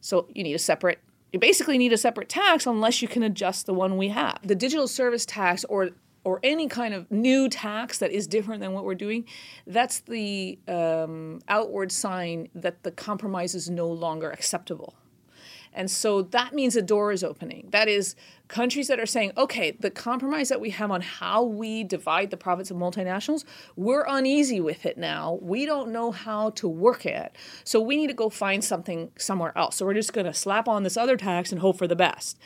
So 0.00 0.28
you 0.34 0.42
need 0.42 0.54
a 0.54 0.58
separate 0.58 1.00
you 1.32 1.38
basically 1.38 1.76
need 1.76 1.92
a 1.92 1.98
separate 1.98 2.30
tax 2.30 2.66
unless 2.66 3.02
you 3.02 3.08
can 3.08 3.22
adjust 3.22 3.66
the 3.66 3.74
one 3.74 3.98
we 3.98 4.08
have. 4.08 4.38
The 4.42 4.54
digital 4.54 4.88
service 4.88 5.26
tax 5.26 5.64
or 5.64 5.90
or 6.24 6.40
any 6.42 6.68
kind 6.68 6.92
of 6.94 7.10
new 7.10 7.48
tax 7.48 7.98
that 7.98 8.10
is 8.10 8.26
different 8.26 8.60
than 8.60 8.72
what 8.72 8.84
we're 8.84 8.94
doing, 8.94 9.24
that's 9.66 10.00
the 10.00 10.58
um, 10.68 11.40
outward 11.48 11.90
sign 11.92 12.48
that 12.54 12.82
the 12.82 12.90
compromise 12.90 13.54
is 13.54 13.70
no 13.70 13.88
longer 13.88 14.30
acceptable. 14.30 14.94
And 15.72 15.90
so 15.90 16.22
that 16.22 16.54
means 16.54 16.76
a 16.76 16.82
door 16.82 17.12
is 17.12 17.22
opening. 17.22 17.68
That 17.70 17.88
is 17.88 18.16
countries 18.48 18.88
that 18.88 18.98
are 18.98 19.06
saying, 19.06 19.32
okay, 19.36 19.72
the 19.72 19.90
compromise 19.90 20.48
that 20.48 20.60
we 20.60 20.70
have 20.70 20.90
on 20.90 21.02
how 21.02 21.42
we 21.42 21.84
divide 21.84 22.30
the 22.30 22.36
profits 22.36 22.70
of 22.70 22.76
multinationals, 22.76 23.44
we're 23.76 24.04
uneasy 24.08 24.60
with 24.60 24.86
it 24.86 24.96
now. 24.96 25.38
We 25.42 25.66
don't 25.66 25.92
know 25.92 26.10
how 26.10 26.50
to 26.50 26.68
work 26.68 27.04
it. 27.06 27.36
So 27.64 27.80
we 27.80 27.96
need 27.96 28.08
to 28.08 28.14
go 28.14 28.30
find 28.30 28.64
something 28.64 29.10
somewhere 29.18 29.56
else. 29.56 29.76
So 29.76 29.86
we're 29.86 29.94
just 29.94 30.12
going 30.12 30.26
to 30.26 30.34
slap 30.34 30.66
on 30.68 30.82
this 30.82 30.96
other 30.96 31.16
tax 31.16 31.52
and 31.52 31.60
hope 31.60 31.78
for 31.78 31.86
the 31.86 31.96
best. 31.96 32.38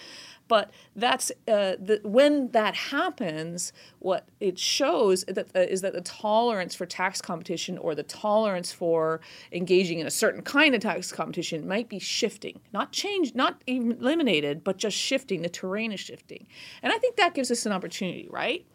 But 0.53 0.71
that's 0.95 1.33
uh, 1.49 1.77
the, 1.81 2.03
when 2.05 2.51
that 2.51 2.75
happens, 2.75 3.73
what 4.01 4.29
it 4.39 4.59
shows 4.59 5.25
that, 5.25 5.47
uh, 5.57 5.61
is 5.61 5.81
that 5.81 5.95
the 5.95 6.03
tolerance 6.03 6.75
for 6.75 6.85
tax 6.85 7.23
competition 7.23 7.79
or 7.79 7.95
the 7.95 8.03
tolerance 8.03 8.71
for 8.71 9.23
engaging 9.51 10.01
in 10.01 10.07
a 10.07 10.11
certain 10.11 10.43
kind 10.43 10.75
of 10.75 10.83
tax 10.83 11.11
competition 11.11 11.67
might 11.67 11.89
be 11.89 11.99
shifting, 11.99 12.61
not 12.71 12.93
changed, 12.93 13.35
not 13.35 13.63
eliminated, 13.67 14.63
but 14.63 14.77
just 14.77 14.95
shifting. 14.95 15.41
The 15.41 15.49
terrain 15.49 15.91
is 15.91 16.01
shifting, 16.01 16.47
and 16.83 16.93
I 16.93 16.99
think 16.99 17.17
that 17.17 17.33
gives 17.33 17.51
us 17.51 17.65
an 17.65 17.73
opportunity, 17.73 18.29
right? 18.31 18.67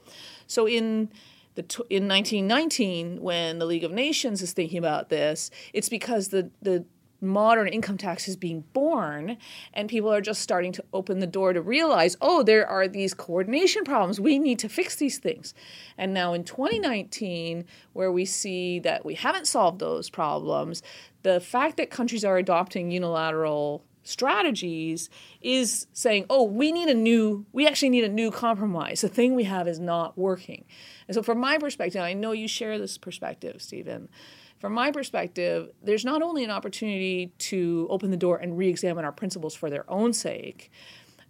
So 0.47 0.65
in 0.65 1.11
in 1.91 2.07
1919 2.07 3.21
when 3.21 3.59
the 3.59 3.65
League 3.67 3.83
of 3.83 3.91
Nations 3.91 4.41
is 4.41 4.51
thinking 4.51 4.79
about 4.79 5.09
this, 5.09 5.51
it's 5.73 5.89
because 5.89 6.29
the 6.29 6.49
the 6.59 6.85
modern 7.21 7.67
income 7.67 7.97
tax 7.97 8.27
is 8.27 8.35
being 8.35 8.63
born 8.73 9.37
and 9.73 9.89
people 9.89 10.13
are 10.13 10.21
just 10.21 10.41
starting 10.41 10.71
to 10.71 10.83
open 10.93 11.19
the 11.19 11.27
door 11.27 11.53
to 11.53 11.61
realize 11.61 12.15
oh 12.21 12.43
there 12.43 12.67
are 12.67 12.87
these 12.87 13.13
coordination 13.13 13.83
problems. 13.83 14.19
We 14.19 14.39
need 14.39 14.59
to 14.59 14.69
fix 14.69 14.95
these 14.95 15.17
things. 15.17 15.53
And 15.97 16.13
now 16.13 16.33
in 16.33 16.43
2019 16.43 17.65
where 17.93 18.11
we 18.11 18.25
see 18.25 18.79
that 18.79 19.05
we 19.05 19.15
haven't 19.15 19.47
solved 19.47 19.79
those 19.79 20.09
problems 20.09 20.83
the 21.23 21.39
fact 21.39 21.77
that 21.77 21.89
countries 21.89 22.23
are 22.23 22.37
adopting 22.37 22.91
unilateral 22.91 23.83
strategies 24.03 25.09
is 25.41 25.87
saying 25.91 26.25
oh 26.29 26.43
we 26.43 26.71
need 26.71 26.87
a 26.87 26.93
new 26.93 27.45
we 27.51 27.67
actually 27.67 27.89
need 27.89 28.03
a 28.03 28.09
new 28.09 28.31
compromise. 28.31 29.01
The 29.01 29.09
thing 29.09 29.35
we 29.35 29.43
have 29.45 29.67
is 29.67 29.79
not 29.79 30.17
working. 30.17 30.65
And 31.07 31.15
so 31.15 31.23
from 31.23 31.39
my 31.39 31.57
perspective 31.57 32.01
i 32.01 32.13
know 32.13 32.31
you 32.31 32.47
share 32.47 32.77
this 32.77 32.97
perspective 32.97 33.61
stephen 33.61 34.07
from 34.59 34.73
my 34.73 34.91
perspective, 34.91 35.69
there's 35.83 36.05
not 36.05 36.21
only 36.21 36.43
an 36.43 36.49
opportunity 36.49 37.31
to 37.37 37.87
open 37.89 38.11
the 38.11 38.17
door 38.17 38.37
and 38.37 38.57
re 38.57 38.67
examine 38.67 39.05
our 39.05 39.11
principles 39.11 39.55
for 39.55 39.69
their 39.69 39.89
own 39.89 40.13
sake, 40.13 40.71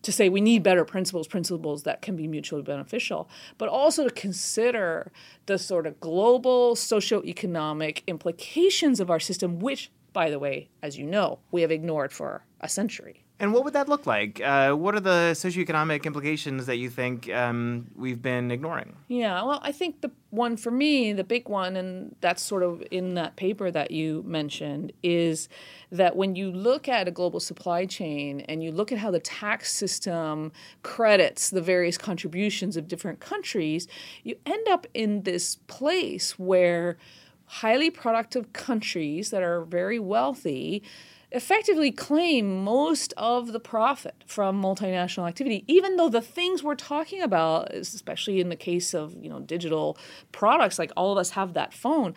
to 0.04 0.12
say 0.12 0.30
we 0.30 0.42
need 0.42 0.64
better 0.64 0.86
principles, 0.86 1.28
principles 1.28 1.84
that 1.84 2.02
can 2.02 2.16
be 2.16 2.28
mutually 2.28 2.62
beneficial, 2.62 3.30
but 3.58 3.68
also 3.68 4.06
to 4.06 4.14
consider 4.14 5.12
the 5.48 5.58
sort 5.58 5.86
of 5.86 6.00
global 6.00 6.76
socioeconomic 6.76 8.04
implications 8.08 9.00
of 9.00 9.10
our 9.10 9.20
system, 9.20 9.60
which, 9.60 9.92
by 10.14 10.30
the 10.30 10.40
way, 10.40 10.70
as 10.82 10.98
you 10.98 11.06
know, 11.06 11.40
we 11.52 11.62
have 11.62 11.72
ignored 11.72 12.14
for 12.14 12.46
a 12.62 12.70
century. 12.70 13.26
And 13.40 13.54
what 13.54 13.64
would 13.64 13.74
that 13.74 13.88
look 13.88 14.08
like? 14.08 14.42
Uh, 14.42 14.74
what 14.74 14.96
are 14.96 15.00
the 15.00 15.32
socioeconomic 15.34 16.06
implications 16.06 16.66
that 16.66 16.78
you 16.78 16.90
think 16.90 17.30
um, 17.32 17.88
we've 17.96 18.22
been 18.22 18.50
ignoring? 18.50 18.96
Yeah, 19.08 19.44
well, 19.44 19.60
I 19.62 19.72
think 19.72 20.02
the 20.02 20.10
one 20.32 20.58
for 20.58 20.72
me, 20.72 21.14
the 21.14 21.24
big 21.24 21.48
one, 21.48 21.76
and 21.76 22.16
that's 22.20 22.42
sort 22.42 22.64
of 22.64 22.84
in 22.90 23.14
that 23.14 23.36
paper 23.36 23.70
that 23.70 23.92
you 23.92 24.24
mentioned, 24.26 24.92
is 25.04 25.50
that 25.92 26.16
when 26.16 26.36
you 26.36 26.52
look 26.52 26.88
at 26.88 27.08
a 27.08 27.12
global 27.12 27.40
supply 27.40 27.86
chain 27.86 28.42
and 28.42 28.64
you 28.64 28.72
look 28.72 28.92
at 28.92 28.98
how 28.98 29.12
the 29.12 29.20
tax 29.20 29.72
system 29.72 30.52
credits 30.82 31.52
the 31.52 31.62
various 31.62 31.98
contributions 31.98 32.76
of 32.76 32.88
different 32.88 33.20
countries, 33.20 33.88
you 34.24 34.36
end 34.48 34.68
up 34.68 34.88
in 34.96 35.22
this 35.22 35.58
place 35.68 36.40
where 36.40 36.98
highly 37.46 37.90
productive 37.90 38.52
countries 38.52 39.30
that 39.30 39.44
are 39.44 39.64
very 39.64 40.00
wealthy 40.00 40.84
effectively 41.32 41.92
claim 41.92 42.64
most 42.64 43.14
of 43.18 43.52
the 43.52 43.60
profit 43.60 44.24
from 44.26 44.62
multinational 44.62 45.28
activity 45.28 45.66
even 45.68 45.98
though 45.98 46.08
the 46.08 46.22
things 46.22 46.64
we're 46.64 46.76
talking 46.76 47.22
about 47.22 47.70
especially 47.74 48.40
in 48.40 48.48
the 48.48 48.56
case 48.56 48.94
of 48.94 49.14
you 49.22 49.30
know 49.30 49.42
digital 49.42 49.98
products 50.32 50.80
like 50.80 50.92
all 50.96 51.12
of 51.12 51.18
us 51.18 51.32
have 51.32 51.54
that 51.54 51.74
phone 51.74 52.14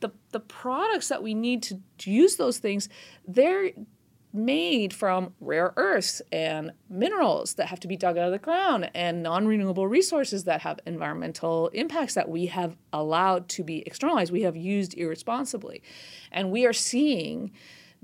the 0.00 0.10
the 0.32 0.40
products 0.40 1.08
that 1.08 1.22
we 1.22 1.34
need 1.34 1.62
to, 1.62 1.78
use 2.04 2.36
those 2.36 2.58
things 2.58 2.88
they're 3.26 3.70
made 4.34 4.92
from 4.92 5.32
rare 5.40 5.72
earths 5.76 6.20
and 6.32 6.72
minerals 6.90 7.54
that 7.54 7.68
have 7.68 7.78
to 7.78 7.86
be 7.86 7.96
dug 7.96 8.18
out 8.18 8.26
of 8.26 8.32
the 8.32 8.38
ground 8.38 8.90
and 8.92 9.22
non-renewable 9.22 9.86
resources 9.86 10.42
that 10.42 10.60
have 10.60 10.80
environmental 10.86 11.68
impacts 11.68 12.14
that 12.14 12.28
we 12.28 12.46
have 12.46 12.76
allowed 12.92 13.48
to 13.48 13.62
be 13.62 13.84
externalized. 13.86 14.32
We 14.32 14.42
have 14.42 14.56
used 14.56 14.98
irresponsibly. 14.98 15.82
And 16.32 16.50
we 16.50 16.66
are 16.66 16.72
seeing 16.72 17.52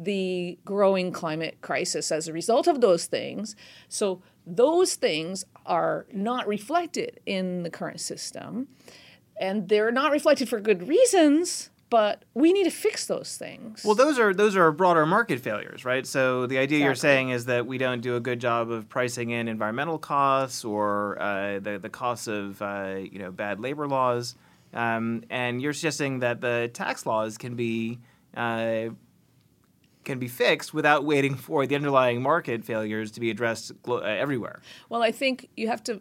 the 0.02 0.58
growing 0.64 1.12
climate 1.12 1.58
crisis 1.60 2.10
as 2.10 2.26
a 2.26 2.32
result 2.32 2.66
of 2.66 2.80
those 2.80 3.04
things. 3.06 3.54
So, 3.88 4.22
those 4.46 4.94
things 4.94 5.44
are 5.66 6.06
not 6.12 6.48
reflected 6.48 7.20
in 7.26 7.62
the 7.62 7.70
current 7.70 8.00
system, 8.00 8.68
and 9.38 9.68
they're 9.68 9.92
not 9.92 10.10
reflected 10.10 10.48
for 10.48 10.58
good 10.58 10.88
reasons. 10.88 11.70
But 11.90 12.24
we 12.34 12.52
need 12.52 12.64
to 12.64 12.70
fix 12.70 13.06
those 13.06 13.36
things. 13.36 13.84
Well, 13.84 13.96
those 13.96 14.16
are 14.16 14.32
those 14.32 14.54
are 14.54 14.70
broader 14.70 15.04
market 15.06 15.40
failures, 15.40 15.84
right? 15.84 16.06
So 16.06 16.46
the 16.46 16.56
idea 16.58 16.78
exactly. 16.78 16.84
you're 16.84 16.94
saying 16.94 17.30
is 17.30 17.46
that 17.46 17.66
we 17.66 17.78
don't 17.78 18.00
do 18.00 18.14
a 18.14 18.20
good 18.20 18.40
job 18.40 18.70
of 18.70 18.88
pricing 18.88 19.30
in 19.30 19.48
environmental 19.48 19.98
costs 19.98 20.64
or 20.64 21.20
uh, 21.20 21.58
the 21.58 21.80
the 21.80 21.88
costs 21.88 22.28
of 22.28 22.62
uh, 22.62 22.98
you 23.02 23.18
know 23.18 23.32
bad 23.32 23.58
labor 23.58 23.88
laws, 23.88 24.36
um, 24.72 25.24
and 25.30 25.60
you're 25.60 25.72
suggesting 25.72 26.20
that 26.20 26.40
the 26.40 26.70
tax 26.72 27.06
laws 27.06 27.36
can 27.36 27.56
be 27.56 27.98
uh, 28.36 28.90
can 30.04 30.18
be 30.18 30.28
fixed 30.28 30.72
without 30.72 31.04
waiting 31.04 31.34
for 31.46 31.66
the 31.66 31.74
underlying 31.74 32.22
market 32.22 32.64
failures 32.64 33.10
to 33.12 33.20
be 33.20 33.30
addressed 33.30 33.72
uh, 33.86 33.98
everywhere. 33.98 34.60
Well, 34.88 35.02
I 35.02 35.12
think 35.12 35.48
you 35.56 35.68
have 35.68 35.82
to. 35.84 36.00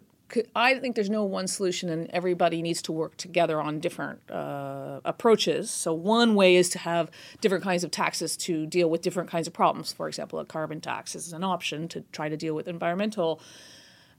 I 0.54 0.78
think 0.78 0.94
there's 0.94 1.10
no 1.10 1.24
one 1.24 1.48
solution, 1.48 1.88
and 1.88 2.08
everybody 2.10 2.62
needs 2.62 2.80
to 2.82 2.92
work 2.92 3.16
together 3.16 3.60
on 3.60 3.80
different 3.80 4.30
uh, 4.30 5.00
approaches. 5.04 5.72
So, 5.72 5.92
one 5.92 6.36
way 6.36 6.54
is 6.54 6.68
to 6.70 6.78
have 6.78 7.10
different 7.40 7.64
kinds 7.64 7.82
of 7.82 7.90
taxes 7.90 8.36
to 8.38 8.64
deal 8.64 8.88
with 8.88 9.02
different 9.02 9.28
kinds 9.28 9.48
of 9.48 9.52
problems. 9.52 9.92
For 9.92 10.06
example, 10.06 10.38
a 10.38 10.44
carbon 10.44 10.80
tax 10.80 11.16
is 11.16 11.32
an 11.32 11.42
option 11.42 11.88
to 11.88 12.04
try 12.12 12.28
to 12.28 12.36
deal 12.36 12.54
with 12.54 12.68
environmental 12.68 13.40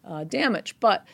uh, 0.03 0.25
damage. 0.25 0.75
But 0.81 1.05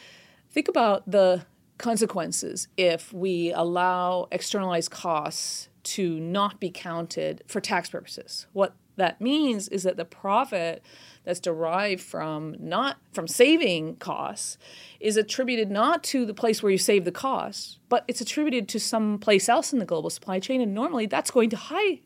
think 0.50 0.68
about 0.68 1.10
the 1.10 1.46
consequences 1.78 2.68
if 2.76 3.14
we 3.14 3.52
allow 3.54 4.28
externalized 4.32 4.90
costs 4.90 5.70
to 5.88 6.20
not 6.20 6.60
be 6.60 6.70
counted 6.70 7.44
for 7.48 7.62
tax 7.62 7.90
purposes. 7.90 8.48
What 8.54 8.74
that 8.98 9.22
means 9.22 9.68
is 9.70 9.84
that 9.84 9.96
the 9.96 10.06
profit 10.06 10.84
that's 11.24 11.40
derived 11.40 12.02
from 12.02 12.56
not 12.60 12.98
from 13.14 13.28
saving 13.28 13.96
costs 13.98 14.58
is 15.00 15.18
attributed 15.18 15.70
not 15.70 16.04
to 16.04 16.26
the 16.26 16.34
place 16.34 16.62
where 16.62 16.72
you 16.72 16.78
save 16.78 17.06
the 17.06 17.12
costs, 17.12 17.80
but 17.90 18.04
it's 18.08 18.22
attributed 18.22 18.68
to 18.70 18.80
some 18.80 19.20
place 19.20 19.48
else 19.48 19.72
in 19.72 19.80
the 19.80 19.86
global 19.86 20.10
supply 20.10 20.40
chain 20.40 20.62
and 20.62 20.74
normally 20.74 21.06
that's 21.06 21.32
going 21.32 21.50
to 21.50 21.58
high 21.58 22.00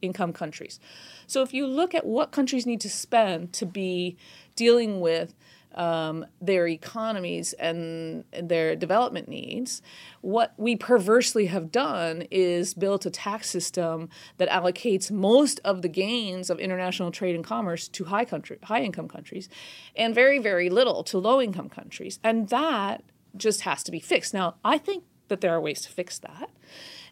income 0.00 0.32
countries. 0.32 0.80
So 1.26 1.42
if 1.42 1.52
you 1.52 1.66
look 1.66 1.94
at 1.94 2.06
what 2.06 2.32
countries 2.32 2.64
need 2.66 2.80
to 2.80 2.90
spend 2.90 3.52
to 3.54 3.66
be 3.66 4.16
dealing 4.56 5.00
with 5.00 5.34
um, 5.74 6.26
their 6.40 6.66
economies 6.66 7.52
and 7.54 8.24
their 8.32 8.76
development 8.76 9.28
needs. 9.28 9.82
What 10.20 10.52
we 10.56 10.76
perversely 10.76 11.46
have 11.46 11.70
done 11.70 12.24
is 12.30 12.74
built 12.74 13.06
a 13.06 13.10
tax 13.10 13.48
system 13.48 14.08
that 14.38 14.48
allocates 14.48 15.10
most 15.10 15.60
of 15.64 15.82
the 15.82 15.88
gains 15.88 16.50
of 16.50 16.58
international 16.58 17.10
trade 17.10 17.34
and 17.34 17.44
commerce 17.44 17.88
to 17.88 18.04
high 18.04 18.24
country, 18.24 18.58
high 18.64 18.82
income 18.82 19.08
countries, 19.08 19.48
and 19.96 20.14
very 20.14 20.38
very 20.38 20.70
little 20.70 21.02
to 21.04 21.18
low 21.18 21.40
income 21.40 21.68
countries, 21.68 22.18
and 22.22 22.48
that 22.48 23.02
just 23.36 23.62
has 23.62 23.82
to 23.84 23.90
be 23.90 24.00
fixed. 24.00 24.34
Now, 24.34 24.56
I 24.64 24.78
think 24.78 25.04
that 25.28 25.40
there 25.40 25.52
are 25.52 25.60
ways 25.60 25.82
to 25.82 25.88
fix 25.88 26.18
that. 26.18 26.50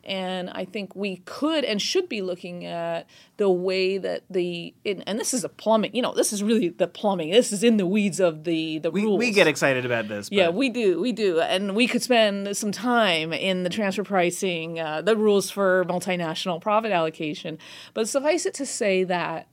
And 0.05 0.50
I 0.50 0.64
think 0.64 0.95
we 0.97 1.19
could 1.19 1.64
and 1.64 1.81
should 1.81 2.09
be 2.09 2.23
looking 2.23 2.64
at 2.64 3.07
the 3.37 3.50
way 3.50 3.99
that 3.99 4.23
the 4.31 4.75
and 4.85 5.19
this 5.19 5.35
is 5.35 5.45
a 5.45 5.49
plumbing. 5.49 5.95
You 5.95 6.02
know, 6.02 6.14
this 6.14 6.33
is 6.33 6.43
really 6.43 6.69
the 6.71 6.88
plumbing. 6.88 7.31
This 7.31 7.52
is 7.52 7.62
in 7.62 7.76
the 7.76 7.87
weeds 7.87 8.21
of 8.21 8.45
the 8.45 8.78
the 8.78 8.90
we, 8.90 9.02
rules. 9.02 9.19
We 9.19 9.31
get 9.31 9.47
excited 9.47 9.85
about 9.85 10.09
this. 10.09 10.28
But. 10.28 10.37
Yeah, 10.37 10.49
we 10.50 10.69
do, 10.71 11.00
we 11.00 11.12
do, 11.12 11.40
and 11.40 11.76
we 11.76 11.87
could 11.87 12.02
spend 12.02 12.57
some 12.57 12.73
time 12.73 13.33
in 13.33 13.64
the 13.64 13.71
transfer 13.71 14.05
pricing, 14.05 14.81
uh, 14.81 15.02
the 15.02 15.17
rules 15.17 15.50
for 15.50 15.85
multinational 15.87 16.61
profit 16.61 16.93
allocation. 16.93 17.59
But 17.95 18.09
suffice 18.09 18.47
it 18.47 18.55
to 18.55 18.67
say 18.67 19.05
that 19.05 19.49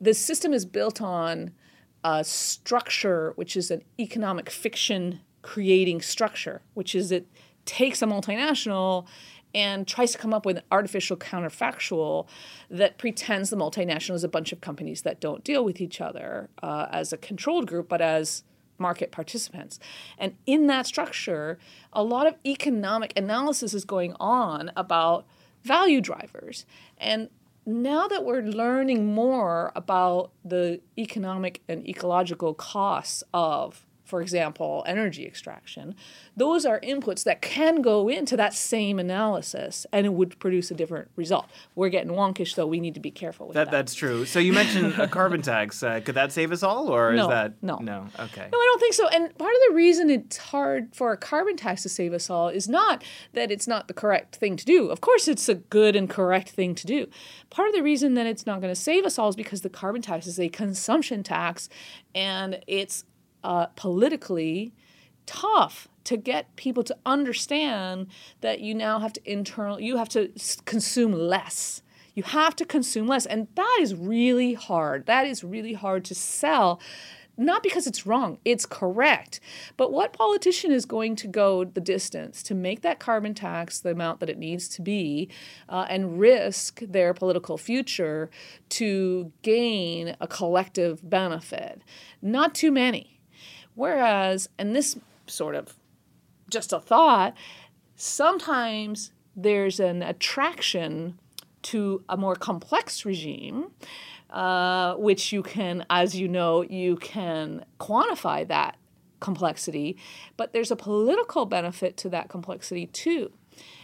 the 0.00 0.14
system 0.14 0.52
is 0.52 0.66
built 0.66 1.00
on 1.00 1.52
a 2.04 2.24
structure 2.24 3.32
which 3.36 3.56
is 3.56 3.70
an 3.70 3.82
economic 3.98 4.50
fiction 4.50 5.20
creating 5.42 6.00
structure, 6.00 6.62
which 6.74 6.94
is 6.94 7.12
it 7.12 7.26
takes 7.64 8.02
a 8.02 8.06
multinational 8.06 9.06
and 9.54 9.86
tries 9.86 10.12
to 10.12 10.18
come 10.18 10.32
up 10.32 10.46
with 10.46 10.58
an 10.58 10.62
artificial 10.70 11.16
counterfactual 11.16 12.26
that 12.70 12.98
pretends 12.98 13.50
the 13.50 13.56
multinational 13.56 14.14
is 14.14 14.24
a 14.24 14.28
bunch 14.28 14.52
of 14.52 14.60
companies 14.60 15.02
that 15.02 15.20
don't 15.20 15.44
deal 15.44 15.64
with 15.64 15.80
each 15.80 16.00
other 16.00 16.48
uh, 16.62 16.86
as 16.90 17.12
a 17.12 17.16
controlled 17.16 17.66
group, 17.66 17.88
but 17.88 18.00
as 18.00 18.44
market 18.78 19.12
participants. 19.12 19.78
And 20.18 20.34
in 20.46 20.66
that 20.66 20.86
structure, 20.86 21.58
a 21.92 22.02
lot 22.02 22.26
of 22.26 22.34
economic 22.44 23.12
analysis 23.16 23.74
is 23.74 23.84
going 23.84 24.14
on 24.18 24.70
about 24.76 25.26
value 25.62 26.00
drivers. 26.00 26.66
And 26.98 27.30
now 27.64 28.08
that 28.08 28.24
we're 28.24 28.42
learning 28.42 29.14
more 29.14 29.72
about 29.76 30.32
the 30.44 30.80
economic 30.98 31.62
and 31.68 31.86
ecological 31.88 32.54
costs 32.54 33.22
of 33.32 33.86
for 34.12 34.20
example, 34.20 34.84
energy 34.86 35.24
extraction, 35.24 35.94
those 36.36 36.66
are 36.66 36.78
inputs 36.80 37.24
that 37.24 37.40
can 37.40 37.80
go 37.80 38.10
into 38.10 38.36
that 38.36 38.52
same 38.52 38.98
analysis 38.98 39.86
and 39.90 40.04
it 40.04 40.12
would 40.12 40.38
produce 40.38 40.70
a 40.70 40.74
different 40.74 41.08
result. 41.16 41.46
We're 41.74 41.88
getting 41.88 42.12
wonkish, 42.12 42.54
though. 42.54 42.66
We 42.66 42.78
need 42.78 42.92
to 42.92 43.00
be 43.00 43.10
careful 43.10 43.46
with 43.46 43.54
that. 43.54 43.70
that. 43.70 43.70
That's 43.70 43.94
true. 43.94 44.26
So 44.26 44.38
you 44.38 44.52
mentioned 44.52 44.98
a 44.98 45.08
carbon 45.18 45.40
tax. 45.40 45.82
Uh, 45.82 46.00
could 46.04 46.14
that 46.14 46.30
save 46.30 46.52
us 46.52 46.62
all, 46.62 46.90
or 46.90 47.14
no, 47.14 47.22
is 47.22 47.28
that 47.28 47.54
no? 47.62 47.78
No. 47.78 48.06
Okay. 48.20 48.48
No, 48.52 48.58
I 48.58 48.68
don't 48.70 48.80
think 48.80 48.92
so. 48.92 49.08
And 49.08 49.38
part 49.38 49.54
of 49.54 49.60
the 49.68 49.74
reason 49.74 50.10
it's 50.10 50.36
hard 50.36 50.94
for 50.94 51.12
a 51.12 51.16
carbon 51.16 51.56
tax 51.56 51.82
to 51.84 51.88
save 51.88 52.12
us 52.12 52.28
all 52.28 52.50
is 52.50 52.68
not 52.68 53.02
that 53.32 53.50
it's 53.50 53.66
not 53.66 53.88
the 53.88 53.94
correct 53.94 54.36
thing 54.36 54.58
to 54.58 54.64
do. 54.66 54.90
Of 54.90 55.00
course, 55.00 55.26
it's 55.26 55.48
a 55.48 55.54
good 55.54 55.96
and 55.96 56.10
correct 56.10 56.50
thing 56.50 56.74
to 56.74 56.86
do. 56.86 57.06
Part 57.48 57.68
of 57.68 57.74
the 57.74 57.82
reason 57.82 58.12
that 58.12 58.26
it's 58.26 58.44
not 58.44 58.60
going 58.60 58.74
to 58.74 58.78
save 58.78 59.06
us 59.06 59.18
all 59.18 59.30
is 59.30 59.36
because 59.36 59.62
the 59.62 59.70
carbon 59.70 60.02
tax 60.02 60.26
is 60.26 60.38
a 60.38 60.50
consumption 60.50 61.22
tax, 61.22 61.70
and 62.14 62.60
it's 62.66 63.06
uh, 63.44 63.66
politically 63.76 64.72
tough 65.26 65.88
to 66.04 66.16
get 66.16 66.54
people 66.56 66.82
to 66.84 66.96
understand 67.06 68.08
that 68.40 68.60
you 68.60 68.74
now 68.74 68.98
have 68.98 69.12
to 69.12 69.30
internal 69.30 69.80
you 69.80 69.96
have 69.96 70.08
to 70.08 70.30
consume 70.64 71.12
less. 71.12 71.82
You 72.14 72.24
have 72.24 72.54
to 72.56 72.64
consume 72.64 73.06
less 73.06 73.24
and 73.24 73.48
that 73.54 73.78
is 73.80 73.94
really 73.94 74.54
hard. 74.54 75.06
That 75.06 75.26
is 75.26 75.42
really 75.44 75.74
hard 75.74 76.04
to 76.06 76.14
sell 76.14 76.80
not 77.38 77.62
because 77.62 77.86
it's 77.86 78.06
wrong 78.06 78.38
it's 78.44 78.66
correct. 78.66 79.40
But 79.76 79.92
what 79.92 80.12
politician 80.12 80.72
is 80.72 80.84
going 80.84 81.16
to 81.16 81.28
go 81.28 81.64
the 81.64 81.80
distance 81.80 82.42
to 82.44 82.54
make 82.54 82.82
that 82.82 82.98
carbon 82.98 83.32
tax 83.32 83.80
the 83.80 83.92
amount 83.92 84.20
that 84.20 84.28
it 84.28 84.38
needs 84.38 84.68
to 84.70 84.82
be 84.82 85.30
uh, 85.68 85.86
and 85.88 86.18
risk 86.18 86.80
their 86.80 87.14
political 87.14 87.56
future 87.56 88.28
to 88.70 89.32
gain 89.42 90.16
a 90.20 90.26
collective 90.26 91.08
benefit? 91.08 91.80
Not 92.20 92.54
too 92.54 92.70
many 92.70 93.12
whereas 93.74 94.48
and 94.58 94.74
this 94.74 94.98
sort 95.26 95.54
of 95.54 95.74
just 96.50 96.72
a 96.72 96.80
thought, 96.80 97.34
sometimes 97.96 99.12
there's 99.34 99.80
an 99.80 100.02
attraction 100.02 101.18
to 101.62 102.02
a 102.08 102.16
more 102.16 102.34
complex 102.34 103.04
regime, 103.04 103.68
uh, 104.30 104.94
which 104.94 105.32
you 105.32 105.42
can, 105.42 105.84
as 105.88 106.16
you 106.16 106.28
know, 106.28 106.62
you 106.62 106.96
can 106.96 107.64
quantify 107.78 108.46
that 108.48 108.76
complexity, 109.20 109.96
but 110.36 110.52
there's 110.52 110.70
a 110.70 110.76
political 110.76 111.46
benefit 111.46 111.96
to 111.96 112.08
that 112.08 112.28
complexity 112.28 112.86
too. 112.86 113.32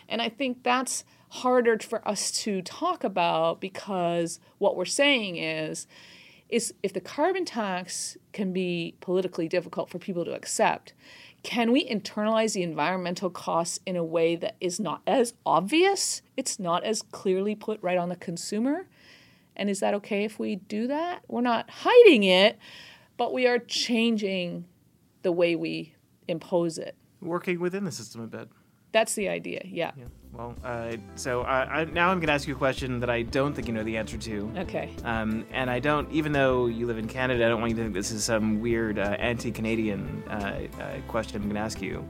And 0.09 0.21
I 0.21 0.29
think 0.29 0.63
that's 0.65 1.05
harder 1.31 1.79
for 1.79 2.07
us 2.09 2.31
to 2.31 2.63
talk 2.63 3.05
about 3.05 3.61
because 3.61 4.41
what 4.59 4.77
we're 4.77 4.85
saying 4.87 5.37
is 5.37 5.87
is 6.49 6.73
if 6.83 6.93
the 6.93 7.01
carbon 7.01 7.45
tax 7.45 8.17
can 8.33 8.53
be 8.53 8.95
politically 9.01 9.49
difficult 9.49 9.91
for 9.91 9.99
people 9.99 10.25
to 10.25 10.33
accept, 10.33 10.95
can 11.43 11.71
we 11.73 11.89
internalize 11.89 12.55
the 12.55 12.63
environmental 12.63 13.31
costs 13.31 13.81
in 13.87 13.97
a 13.97 14.05
way 14.05 14.37
that 14.37 14.57
is 14.61 14.81
not 14.81 15.03
as 15.07 15.35
obvious? 15.47 16.23
It's 16.37 16.59
not 16.59 16.85
as 16.85 17.03
clearly 17.03 17.55
put 17.55 17.83
right 17.83 17.99
on 17.99 18.09
the 18.09 18.17
consumer. 18.17 18.87
And 19.57 19.69
is 19.69 19.81
that 19.81 19.95
okay 19.95 20.25
if 20.25 20.39
we 20.39 20.57
do 20.57 20.87
that? 20.87 21.23
We're 21.29 21.41
not 21.41 21.69
hiding 21.71 22.25
it, 22.25 22.59
but 23.17 23.33
we 23.33 23.47
are 23.47 23.59
changing 23.59 24.65
the 25.23 25.33
way 25.33 25.57
we 25.57 25.95
impose 26.29 26.79
it. 26.79 26.95
Working 27.21 27.61
within 27.61 27.85
the 27.85 27.93
system 27.93 28.23
a 28.23 28.27
bit. 28.27 28.49
That's 28.93 29.15
the 29.15 29.29
idea, 29.29 29.63
yeah. 29.65 29.93
Yeah. 29.97 30.05
Well, 30.33 30.55
uh, 30.65 30.97
so 31.17 31.43
I, 31.43 31.81
I, 31.81 31.85
now 31.87 32.11
I'm 32.11 32.19
going 32.19 32.29
to 32.29 32.33
ask 32.33 32.47
you 32.47 32.55
a 32.55 32.59
question 32.59 33.01
that 33.01 33.11
I 33.11 33.23
don't 33.23 33.55
think 33.55 33.67
you 33.67 33.75
know 33.75 33.83
the 33.83 33.97
answer 33.97 34.17
to. 34.19 34.53
Okay. 34.59 34.91
Um, 35.05 35.45
and 35.53 35.69
I 35.71 35.81
don't, 35.81 36.11
even 36.13 36.33
though 36.33 36.67
you 36.67 36.87
live 36.87 36.99
in 36.99 37.09
Canada, 37.09 37.45
I 37.45 37.49
don't 37.49 37.61
want 37.61 37.71
you 37.71 37.77
to 37.77 37.83
think 37.83 37.95
this 37.95 38.13
is 38.13 38.25
some 38.25 38.61
weird 38.61 38.99
uh, 38.99 39.17
anti-Canadian 39.19 40.23
uh, 40.29 40.33
uh, 40.81 41.01
question 41.09 41.37
I'm 41.37 41.43
going 41.49 41.55
to 41.55 41.61
ask 41.61 41.81
you. 41.83 42.07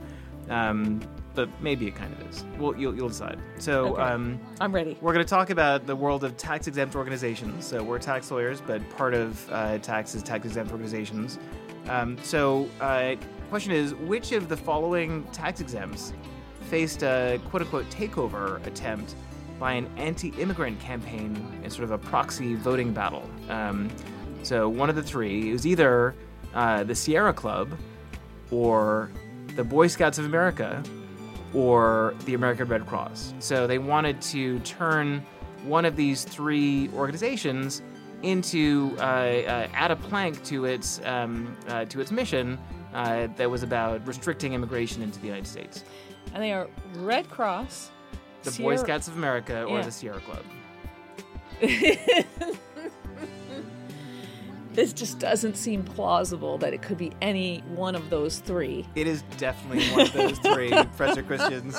Um, 0.51 1.01
but 1.35 1.49
maybe 1.63 1.87
it 1.87 1.95
kind 1.95 2.13
of 2.13 2.29
is. 2.29 2.45
Well, 2.59 2.77
you'll, 2.77 2.97
you'll 2.97 3.09
decide. 3.09 3.39
So 3.59 3.95
Okay. 3.95 4.03
um, 4.03 4.41
I'm 4.61 4.75
ready. 4.75 4.99
we're 5.01 5.13
going 5.13 5.25
to 5.25 5.31
talk 5.31 5.51
about 5.51 5.87
the 5.87 5.95
world 5.95 6.25
of 6.25 6.37
tax-exempt 6.37 6.97
organizations. 6.97 7.65
So 7.65 7.83
we're 7.83 7.99
tax 8.01 8.31
lawyers, 8.31 8.61
but 8.61 8.89
part 8.91 9.15
of 9.15 9.49
uh, 9.53 9.79
tax 9.79 10.15
is 10.15 10.23
tax-exempt 10.23 10.73
organizations. 10.73 11.39
Um, 11.89 12.19
so 12.23 12.69
uh, 12.81 13.15
question 13.51 13.73
is, 13.73 13.95
which 13.95 14.33
of 14.33 14.49
the 14.49 14.57
following 14.57 15.23
tax 15.33 15.61
exempts 15.61 16.13
faced 16.71 17.03
a 17.03 17.41
quote-unquote 17.49 17.89
takeover 17.91 18.65
attempt 18.67 19.15
by 19.59 19.73
an 19.73 19.89
anti-immigrant 19.97 20.79
campaign 20.81 21.61
in 21.65 21.71
sort 21.71 21.85
of 21.85 21.91
a 21.91 21.99
proxy 21.99 22.55
voting 22.55 22.93
battle? 22.93 23.29
Um, 23.49 23.91
so 24.43 24.69
one 24.69 24.89
of 24.89 24.97
the 24.97 25.03
three 25.03 25.51
it 25.51 25.53
was 25.53 25.67
either 25.67 26.15
uh, 26.55 26.85
the 26.85 26.95
Sierra 26.95 27.33
Club, 27.33 27.69
or 28.51 29.11
the 29.57 29.65
Boy 29.65 29.87
Scouts 29.87 30.19
of 30.19 30.25
America, 30.25 30.83
or 31.55 32.15
the 32.25 32.35
American 32.35 32.69
Red 32.69 32.87
Cross. 32.87 33.35
So 33.39 33.67
they 33.67 33.79
wanted 33.79 34.21
to 34.23 34.59
turn 34.61 35.25
one 35.65 35.85
of 35.85 35.97
these 35.97 36.25
three 36.25 36.89
organizations 36.95 37.83
into 38.23 38.97
uh, 38.99 39.03
uh, 39.03 39.69
add 39.75 39.91
a 39.91 39.97
plank 39.97 40.43
to 40.45 40.65
its 40.65 41.01
um, 41.05 41.57
uh, 41.69 41.85
to 41.87 42.01
its 42.01 42.11
mission 42.11 42.59
uh, 42.95 43.29
that 43.37 43.51
was 43.51 43.63
about 43.63 44.07
restricting 44.07 44.55
immigration 44.55 45.03
into 45.03 45.19
the 45.21 45.27
United 45.27 45.47
States. 45.47 45.85
And 46.35 46.43
they 46.43 46.53
are 46.53 46.69
Red 46.97 47.29
Cross, 47.31 47.91
The 48.45 48.51
Boy 48.63 48.77
Scouts 48.77 49.09
of 49.09 49.17
America 49.17 49.65
or 49.65 49.79
Yeah. 49.79 49.85
the 49.85 49.91
Sierra 49.91 50.21
Club. 50.21 50.45
This 54.73 54.93
just 54.93 55.19
doesn't 55.19 55.57
seem 55.57 55.83
plausible 55.83 56.57
that 56.59 56.73
it 56.73 56.83
could 56.83 56.99
be 56.99 57.11
any 57.21 57.65
one 57.75 57.97
of 57.97 58.11
those 58.11 58.39
three. 58.39 58.87
It 58.95 59.09
is 59.09 59.23
definitely 59.37 59.85
one 59.91 60.03
of 60.03 60.13
those 60.13 60.39
three, 60.39 60.71
Professor 60.97 61.25
Christians. 61.25 61.77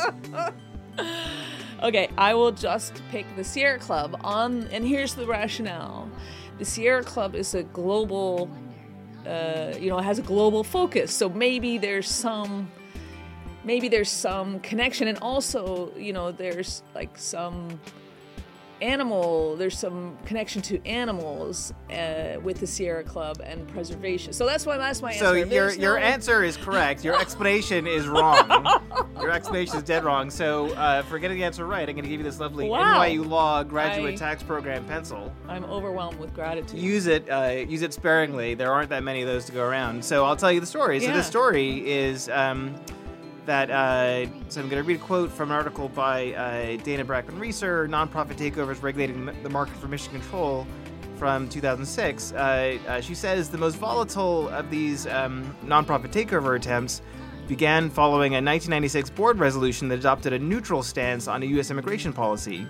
Okay, 1.81 2.09
I 2.17 2.33
will 2.33 2.51
just 2.51 3.01
pick 3.09 3.25
the 3.37 3.43
Sierra 3.45 3.79
Club 3.79 4.19
on, 4.21 4.67
and 4.73 4.85
here's 4.85 5.13
the 5.13 5.25
rationale: 5.25 6.09
the 6.57 6.65
Sierra 6.65 7.01
Club 7.03 7.35
is 7.35 7.55
a 7.55 7.63
global, 7.63 8.49
uh, 9.25 9.75
you 9.79 9.89
know, 9.89 9.99
has 9.99 10.19
a 10.19 10.23
global 10.23 10.65
focus. 10.65 11.13
So 11.13 11.29
maybe 11.29 11.77
there's 11.77 12.09
some, 12.09 12.69
maybe 13.63 13.87
there's 13.89 14.09
some 14.11 14.59
connection, 14.61 15.07
and 15.07 15.17
also, 15.19 15.91
you 15.97 16.13
know, 16.13 16.31
there's 16.31 16.83
like 16.95 17.17
some 17.17 17.79
animal 18.81 19.57
there's 19.57 19.77
some 19.77 20.17
connection 20.25 20.61
to 20.61 20.81
animals 20.87 21.73
uh, 21.91 22.39
with 22.41 22.61
the 22.61 22.65
sierra 22.65 23.03
club 23.03 23.41
and 23.43 23.67
preservation 23.67 24.31
so 24.31 24.45
that's 24.45 24.65
why 24.65 24.77
that's 24.77 25.01
my 25.01 25.11
So 25.11 25.25
answer 25.33 25.37
your 25.37 25.45
There's 25.47 25.77
your 25.77 25.99
no- 25.99 26.05
answer 26.05 26.45
is 26.45 26.55
correct. 26.55 27.03
Your 27.03 27.19
explanation 27.19 27.85
is 27.85 28.07
wrong. 28.07 28.47
your 29.19 29.31
explanation 29.31 29.75
is 29.75 29.83
dead 29.83 30.05
wrong. 30.05 30.29
So 30.29 30.67
uh, 30.75 31.01
for 31.03 31.19
getting 31.19 31.37
the 31.39 31.43
answer 31.43 31.65
right, 31.65 31.89
I'm 31.89 31.93
going 31.93 32.05
to 32.05 32.09
give 32.09 32.21
you 32.21 32.23
this 32.23 32.39
lovely 32.39 32.69
Wow. 32.69 33.01
NYU 33.03 33.27
Law 33.27 33.63
graduate 33.63 34.13
I- 34.13 34.17
tax 34.17 34.43
program 34.43 34.85
pencil. 34.85 35.29
i'm 35.49 35.65
overwhelmed 35.65 36.17
with 36.17 36.33
gratitude 36.33 36.79
Use 36.79 37.05
it 37.07 37.29
uh, 37.29 37.65
use 37.67 37.81
it 37.81 37.93
sparingly. 37.93 38.53
There 38.53 38.71
aren't 38.71 38.91
that 38.91 39.03
many 39.03 39.21
of 39.23 39.27
those 39.27 39.43
to 39.47 39.51
go 39.51 39.63
around. 39.67 40.05
So 40.05 40.23
I'll 40.23 40.37
tell 40.37 40.53
you 40.53 40.61
the 40.61 40.65
story. 40.65 41.01
So 41.01 41.07
Yeah. 41.07 41.17
the 41.17 41.23
story 41.23 41.85
is. 41.85 42.29
Um, 42.29 42.75
that 43.49 43.71
uh, 43.71 44.29
so 44.49 44.61
I'm 44.61 44.69
going 44.69 44.81
to 44.81 44.87
read 44.87 44.97
a 44.97 45.03
quote 45.03 45.31
from 45.31 45.49
an 45.49 45.55
article 45.55 45.89
by 45.89 46.33
uh, 46.33 46.77
Dana 46.83 47.03
Brakman 47.03 47.39
Reiser, 47.39 47.89
nonprofit 47.89 48.35
takeovers 48.35 48.83
regulating 48.83 49.25
the 49.41 49.49
market 49.49 49.75
for 49.77 49.87
mission 49.87 50.11
control, 50.11 50.67
from 51.19 51.49
2006. 51.49 52.31
Uh, 52.31 52.77
uh, 52.87 53.01
she 53.01 53.15
says 53.15 53.49
the 53.49 53.57
most 53.57 53.75
volatile 53.75 54.47
of 54.49 54.69
these 54.69 55.07
um, 55.07 55.55
nonprofit 55.65 56.11
takeover 56.11 56.55
attempts 56.55 57.01
began 57.47 57.89
following 57.89 58.33
a 58.33 58.37
1996 58.37 59.09
board 59.09 59.39
resolution 59.39 59.87
that 59.87 59.97
adopted 59.97 60.31
a 60.31 60.39
neutral 60.39 60.83
stance 60.83 61.27
on 61.27 61.41
a 61.41 61.45
U.S. 61.47 61.71
immigration 61.71 62.13
policy. 62.13 62.67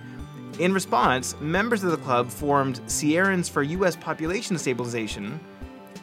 In 0.59 0.73
response, 0.73 1.35
members 1.41 1.83
of 1.83 1.91
the 1.91 1.97
club 1.97 2.29
formed 2.29 2.79
Sierrans 2.87 3.49
for 3.49 3.63
U.S. 3.63 3.97
Population 3.97 4.57
Stabilization, 4.57 5.39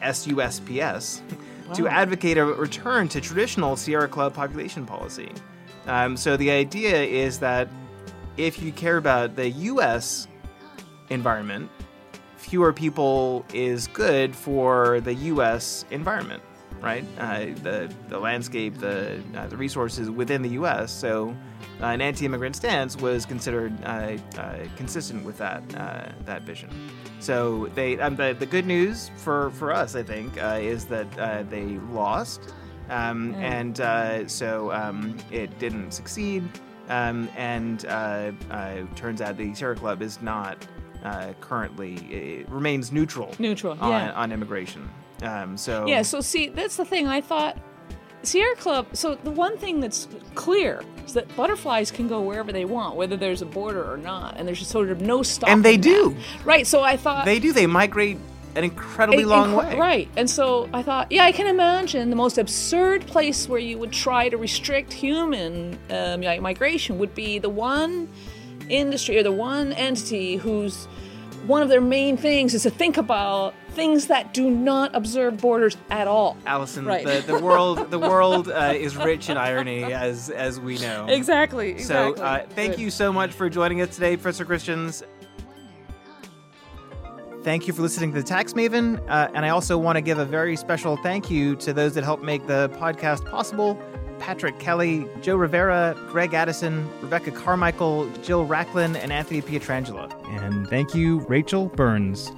SUSPS, 0.01 1.21
to 1.73 1.87
advocate 1.87 2.37
a 2.37 2.45
return 2.45 3.07
to 3.09 3.21
traditional 3.21 3.75
Sierra 3.75 4.07
Club 4.07 4.33
population 4.33 4.85
policy. 4.85 5.31
Um, 5.85 6.17
so 6.17 6.37
the 6.37 6.51
idea 6.51 7.03
is 7.03 7.39
that 7.39 7.69
if 8.35 8.61
you 8.61 8.71
care 8.71 8.97
about 8.97 9.35
the 9.35 9.49
U.S. 9.49 10.27
environment, 11.09 11.69
fewer 12.35 12.71
people 12.71 13.45
is 13.53 13.87
good 13.87 14.35
for 14.35 15.01
the 15.01 15.13
U.S. 15.13 15.85
environment, 15.91 16.43
right? 16.81 17.05
Uh, 17.17 17.45
the 17.63 17.93
the 18.09 18.19
landscape, 18.19 18.77
the 18.77 19.21
uh, 19.35 19.47
the 19.47 19.57
resources 19.57 20.09
within 20.09 20.41
the 20.41 20.49
U.S. 20.49 20.91
So 20.91 21.35
an 21.81 22.01
anti-immigrant 22.01 22.55
stance 22.55 22.97
was 22.97 23.25
considered 23.25 23.73
uh, 23.83 24.17
uh, 24.37 24.57
consistent 24.75 25.23
with 25.23 25.37
that 25.37 25.63
uh, 25.75 26.09
that 26.25 26.41
vision. 26.43 26.69
So 27.19 27.67
they 27.75 27.99
um, 27.99 28.15
the, 28.15 28.35
the 28.37 28.45
good 28.45 28.65
news 28.65 29.11
for 29.17 29.51
for 29.51 29.71
us, 29.71 29.95
I 29.95 30.03
think, 30.03 30.41
uh, 30.41 30.59
is 30.61 30.85
that 30.85 31.07
uh, 31.19 31.43
they 31.43 31.65
lost, 31.91 32.53
um, 32.89 33.35
and 33.35 33.79
uh, 33.79 34.27
so 34.27 34.71
um, 34.71 35.17
it 35.31 35.57
didn't 35.59 35.91
succeed. 35.91 36.43
Um, 36.89 37.29
and 37.35 37.85
uh, 37.85 38.31
uh, 38.49 38.83
turns 38.95 39.21
out 39.21 39.35
the 39.35 39.53
Sierra 39.53 39.75
Club 39.75 40.01
is 40.01 40.21
not 40.21 40.65
uh, 41.03 41.33
currently 41.41 41.95
it 41.95 42.49
remains 42.49 42.91
neutral 42.91 43.35
Neutral, 43.39 43.77
on, 43.81 43.91
yeah. 43.91 44.11
on 44.13 44.31
immigration. 44.31 44.89
Um, 45.21 45.57
so 45.57 45.85
Yeah, 45.85 46.01
so 46.01 46.21
see, 46.21 46.47
that's 46.47 46.77
the 46.77 46.85
thing. 46.85 47.07
I 47.07 47.21
thought 47.21 47.57
Sierra 48.27 48.55
Club. 48.55 48.87
So 48.93 49.15
the 49.15 49.31
one 49.31 49.57
thing 49.57 49.79
that's 49.79 50.07
clear 50.35 50.83
is 51.05 51.13
that 51.13 51.33
butterflies 51.35 51.89
can 51.91 52.07
go 52.07 52.21
wherever 52.21 52.51
they 52.51 52.65
want, 52.65 52.95
whether 52.95 53.15
there's 53.17 53.41
a 53.41 53.45
border 53.45 53.89
or 53.91 53.97
not, 53.97 54.35
and 54.37 54.47
there's 54.47 54.59
just 54.59 54.71
sort 54.71 54.89
of 54.89 55.01
no 55.01 55.23
stop. 55.23 55.49
And 55.49 55.63
they 55.63 55.77
do. 55.77 56.15
right? 56.43 56.67
So 56.67 56.81
I 56.81 56.97
thought 56.97 57.25
they 57.25 57.39
do 57.39 57.53
they 57.53 57.67
migrate 57.67 58.17
an 58.55 58.63
incredibly 58.63 59.21
in- 59.23 59.29
long 59.29 59.51
incre- 59.53 59.69
way. 59.73 59.77
Right. 59.77 60.09
And 60.17 60.29
so 60.29 60.67
I 60.73 60.81
thought, 60.83 61.11
yeah, 61.11 61.23
I 61.23 61.31
can 61.31 61.47
imagine 61.47 62.09
the 62.09 62.15
most 62.15 62.37
absurd 62.37 63.05
place 63.07 63.47
where 63.47 63.59
you 63.59 63.77
would 63.77 63.91
try 63.93 64.29
to 64.29 64.37
restrict 64.37 64.91
human 64.91 65.77
um, 65.89 66.21
like 66.21 66.41
migration 66.41 66.97
would 66.99 67.13
be 67.15 67.39
the 67.39 67.49
one 67.49 68.09
industry 68.67 69.17
or 69.17 69.23
the 69.23 69.31
one 69.31 69.73
entity 69.73 70.35
whose 70.37 70.85
one 71.45 71.61
of 71.61 71.69
their 71.69 71.79
main 71.81 72.17
things 72.17 72.53
is 72.53 72.63
to 72.63 72.69
think 72.69 72.97
about 72.97 73.53
things 73.77 74.07
that 74.07 74.33
do 74.33 74.49
not 74.49 74.93
observe 74.95 75.37
borders 75.37 75.77
at 75.91 76.07
all. 76.07 76.35
Allison, 76.47 76.83
Right. 76.83 77.05
the, 77.05 77.23
the 77.33 77.39
world 77.39 77.91
the 77.91 77.99
world 78.13 78.49
uh, 78.49 78.73
is 78.75 78.97
rich 78.97 79.29
in 79.29 79.37
irony, 79.37 79.83
as 79.83 80.31
as 80.31 80.59
we 80.59 80.79
know. 80.79 81.05
Exactly. 81.07 81.77
So, 81.77 82.09
exactly. 82.13 82.23
uh, 82.49 82.55
thank 82.55 82.71
Good. 82.73 82.81
you 82.81 82.89
so 82.89 83.13
much 83.13 83.31
for 83.31 83.49
joining 83.49 83.79
us 83.81 83.93
today, 83.93 84.17
Professor 84.17 84.45
Christians. 84.45 85.03
Thank 87.43 87.67
you 87.67 87.73
for 87.73 87.83
listening 87.83 88.11
to 88.13 88.19
the 88.19 88.27
Tax 88.27 88.53
Maven, 88.53 88.99
uh, 89.07 89.29
and 89.33 89.45
I 89.45 89.49
also 89.49 89.77
want 89.77 89.95
to 89.95 90.01
give 90.01 90.17
a 90.17 90.25
very 90.25 90.55
special 90.57 90.97
thank 90.97 91.29
you 91.29 91.55
to 91.57 91.71
those 91.71 91.93
that 91.93 92.03
helped 92.03 92.23
make 92.23 92.45
the 92.47 92.69
podcast 92.79 93.29
possible: 93.29 93.79
Patrick 94.17 94.57
Kelly, 94.59 95.07
Joe 95.21 95.35
Rivera, 95.35 95.95
Greg 96.09 96.33
Addison, 96.33 96.89
Rebecca 96.99 97.29
Carmichael, 97.31 98.09
Jill 98.23 98.45
Racklin, 98.47 98.97
and 98.97 99.13
Anthony 99.13 99.41
Pietrangelo. 99.43 100.11
And 100.43 100.67
thank 100.67 100.95
you, 100.95 101.19
Rachel 101.29 101.67
Burns. 101.67 102.31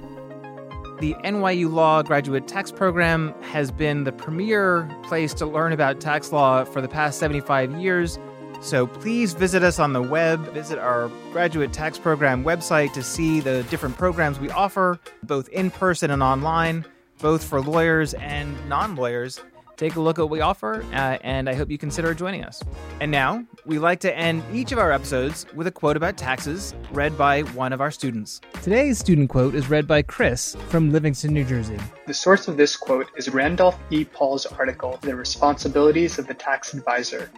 The 1.00 1.14
NYU 1.24 1.72
Law 1.72 2.02
Graduate 2.02 2.46
Tax 2.46 2.70
Program 2.70 3.32
has 3.40 3.72
been 3.72 4.04
the 4.04 4.12
premier 4.12 4.86
place 5.02 5.32
to 5.32 5.46
learn 5.46 5.72
about 5.72 5.98
tax 5.98 6.30
law 6.30 6.62
for 6.62 6.82
the 6.82 6.88
past 6.88 7.18
75 7.18 7.72
years. 7.76 8.18
So 8.60 8.86
please 8.86 9.32
visit 9.32 9.62
us 9.62 9.78
on 9.78 9.94
the 9.94 10.02
web, 10.02 10.40
visit 10.52 10.78
our 10.78 11.08
graduate 11.32 11.72
tax 11.72 11.96
program 11.96 12.44
website 12.44 12.92
to 12.92 13.02
see 13.02 13.40
the 13.40 13.62
different 13.70 13.96
programs 13.96 14.38
we 14.38 14.50
offer, 14.50 15.00
both 15.22 15.48
in 15.48 15.70
person 15.70 16.10
and 16.10 16.22
online, 16.22 16.84
both 17.18 17.42
for 17.44 17.62
lawyers 17.62 18.12
and 18.12 18.54
non 18.68 18.94
lawyers. 18.94 19.40
Take 19.80 19.96
a 19.96 20.00
look 20.00 20.18
at 20.18 20.22
what 20.22 20.30
we 20.30 20.42
offer, 20.42 20.84
uh, 20.92 21.16
and 21.22 21.48
I 21.48 21.54
hope 21.54 21.70
you 21.70 21.78
consider 21.78 22.12
joining 22.12 22.44
us. 22.44 22.62
And 23.00 23.10
now, 23.10 23.46
we 23.64 23.78
like 23.78 23.98
to 24.00 24.14
end 24.14 24.42
each 24.52 24.72
of 24.72 24.78
our 24.78 24.92
episodes 24.92 25.46
with 25.54 25.66
a 25.66 25.70
quote 25.70 25.96
about 25.96 26.18
taxes 26.18 26.74
read 26.92 27.16
by 27.16 27.44
one 27.54 27.72
of 27.72 27.80
our 27.80 27.90
students. 27.90 28.42
Today's 28.62 28.98
student 28.98 29.30
quote 29.30 29.54
is 29.54 29.70
read 29.70 29.86
by 29.86 30.02
Kris 30.02 30.54
from 30.68 30.92
Livingston, 30.92 31.32
New 31.32 31.46
Jersey. 31.46 31.78
The 32.10 32.14
source 32.14 32.48
of 32.48 32.56
this 32.56 32.74
quote 32.74 33.08
is 33.16 33.28
Randolph 33.28 33.78
E. 33.90 34.04
Paul's 34.04 34.44
article, 34.44 34.98
The 35.00 35.14
Responsibilities 35.14 36.18
of 36.18 36.26
the 36.26 36.34
Tax 36.34 36.74
Adviser. 36.74 37.30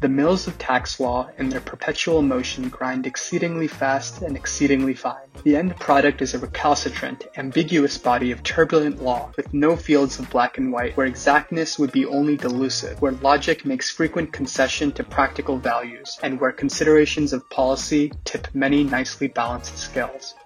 The 0.00 0.08
mills 0.08 0.46
of 0.46 0.56
tax 0.56 1.00
law 1.00 1.28
in 1.38 1.48
their 1.48 1.60
perpetual 1.60 2.22
motion 2.22 2.68
grind 2.68 3.08
exceedingly 3.08 3.66
fast 3.66 4.22
and 4.22 4.36
exceedingly 4.36 4.94
fine. 4.94 5.26
The 5.42 5.56
end 5.56 5.74
product 5.80 6.22
is 6.22 6.32
a 6.32 6.38
recalcitrant, 6.38 7.26
ambiguous 7.36 7.98
body 7.98 8.30
of 8.30 8.44
turbulent 8.44 9.02
law, 9.02 9.32
with 9.36 9.52
no 9.52 9.74
fields 9.74 10.20
of 10.20 10.30
black 10.30 10.58
and 10.58 10.72
white, 10.72 10.96
where 10.96 11.08
exactness 11.08 11.76
would 11.76 11.90
be 11.90 12.06
only 12.06 12.36
delusive, 12.36 13.02
where 13.02 13.10
logic 13.10 13.66
makes 13.66 13.90
frequent 13.90 14.32
concession 14.32 14.92
to 14.92 15.02
practical 15.02 15.58
values, 15.58 16.20
and 16.22 16.40
where 16.40 16.52
considerations 16.52 17.32
of 17.32 17.50
policy 17.50 18.12
tip 18.24 18.46
many 18.54 18.84
nicely 18.84 19.26
balanced 19.26 19.76
scales. 19.76 20.36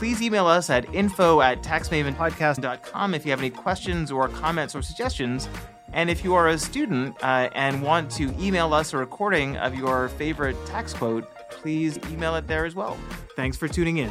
Please 0.00 0.22
email 0.22 0.46
us 0.46 0.70
at 0.70 0.94
info 0.94 1.42
at 1.42 1.62
taxmavenpodcast.com 1.62 3.12
if 3.12 3.26
you 3.26 3.30
have 3.30 3.38
any 3.38 3.50
questions 3.50 4.10
or 4.10 4.28
comments 4.28 4.74
or 4.74 4.80
suggestions. 4.80 5.46
And 5.92 6.08
if 6.08 6.24
you 6.24 6.34
are 6.34 6.48
a 6.48 6.56
student 6.56 7.22
uh, 7.22 7.50
and 7.54 7.82
want 7.82 8.10
to 8.12 8.34
email 8.40 8.72
us 8.72 8.94
a 8.94 8.96
recording 8.96 9.58
of 9.58 9.74
your 9.74 10.08
favorite 10.08 10.56
tax 10.64 10.94
quote, 10.94 11.30
please 11.50 11.98
email 12.10 12.34
it 12.36 12.46
there 12.46 12.64
as 12.64 12.74
well. 12.74 12.96
Thanks 13.36 13.58
for 13.58 13.68
tuning 13.68 13.98
in. 13.98 14.10